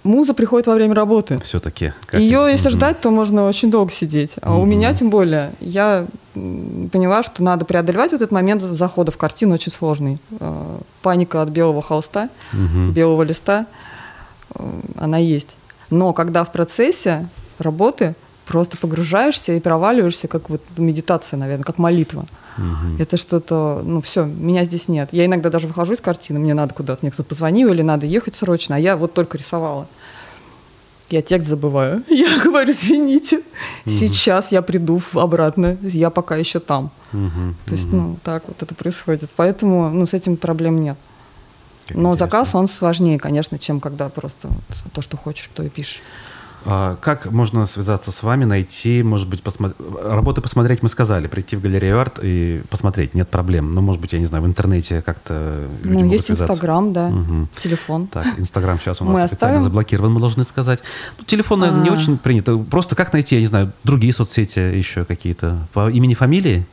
[0.02, 1.38] муза приходит во время работы.
[1.44, 1.92] Все-таки.
[2.12, 4.32] Ее, если ждать, то можно очень долго сидеть.
[4.42, 6.04] А у меня, тем более, я
[6.34, 10.18] поняла, что надо преодолевать вот этот момент захода в картину очень сложный.
[10.40, 13.66] А, паника от белого холста, белого листа,
[14.96, 15.54] она есть.
[15.90, 17.28] Но когда в процессе
[17.60, 18.14] работы
[18.46, 22.26] просто погружаешься и проваливаешься, как вот медитация, наверное, как молитва.
[22.56, 23.02] Угу.
[23.02, 25.10] Это что-то, ну все, меня здесь нет.
[25.12, 28.34] Я иногда даже выхожу из картины, мне надо куда-то, мне кто-то позвонил или надо ехать
[28.34, 29.86] срочно, а я вот только рисовала.
[31.10, 32.02] Я текст забываю.
[32.08, 33.90] Я говорю, извините, угу.
[33.90, 36.90] сейчас я приду обратно, я пока еще там.
[37.14, 37.54] Угу.
[37.64, 39.30] То есть, ну, так вот это происходит.
[39.34, 40.98] Поэтому, ну, с этим проблем нет.
[41.86, 42.26] Как Но интересно.
[42.26, 46.02] заказ, он сложнее, конечно, чем когда просто вот то, что хочешь, то и пишешь.
[46.64, 49.76] А как можно связаться с вами, найти, может быть, посмотри...
[50.04, 53.74] работы посмотреть мы сказали, прийти в галерею арт и посмотреть, нет проблем.
[53.74, 57.48] Но, может быть, я не знаю, в интернете как-то Ну, есть Инстаграм, да, угу.
[57.56, 58.06] телефон.
[58.08, 59.62] Так, Инстаграм сейчас у нас мы официально оставим?
[59.62, 60.80] заблокирован, мы должны сказать.
[61.18, 61.92] Ну, телефон, наверное, не а.
[61.92, 62.56] очень принято.
[62.58, 65.66] Просто как найти, я не знаю, другие соцсети еще какие-то?
[65.72, 66.66] По имени, фамилии?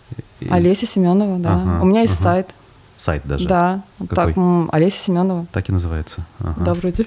[0.49, 1.55] Олеся Семенова, да.
[1.55, 2.23] Ага, у меня есть ага.
[2.23, 2.55] сайт.
[2.97, 3.47] Сайт даже?
[3.47, 3.83] Да.
[4.09, 4.33] Какой?
[4.33, 5.45] Так, Олеся Семенова.
[5.51, 6.25] Так и называется?
[6.39, 6.63] Ага.
[6.63, 7.05] Да, вроде.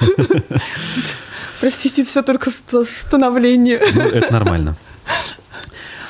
[1.60, 3.80] Простите, все только в становлении.
[3.94, 4.76] Ну, это нормально.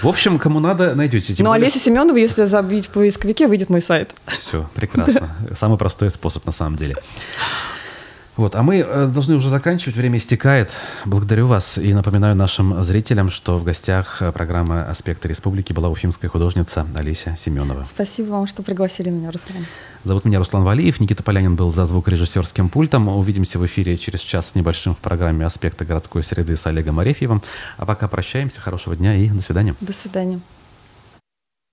[0.03, 1.35] В общем, кому надо, найдете.
[1.35, 1.65] Тем ну, более...
[1.65, 4.11] Олеся Семенова, если забить в поисковике, выйдет мой сайт.
[4.27, 5.31] Все, прекрасно.
[5.57, 6.97] Самый простой способ, на самом деле.
[8.39, 10.71] Вот, а мы э, должны уже заканчивать, время истекает.
[11.05, 16.31] Благодарю вас и напоминаю нашим зрителям, что в гостях э, программы «Аспекты республики» была уфимская
[16.31, 17.85] художница Алися Семенова.
[17.85, 19.67] Спасибо вам, что пригласили меня, Руслан.
[20.05, 23.09] Зовут меня Руслан Валиев, Никита Полянин был за звукорежиссерским пультом.
[23.09, 27.43] Увидимся в эфире через час с небольшим в программе «Аспекты городской среды» с Олегом Арефьевым.
[27.77, 29.75] А пока прощаемся, хорошего дня и до свидания.
[29.81, 30.39] До свидания.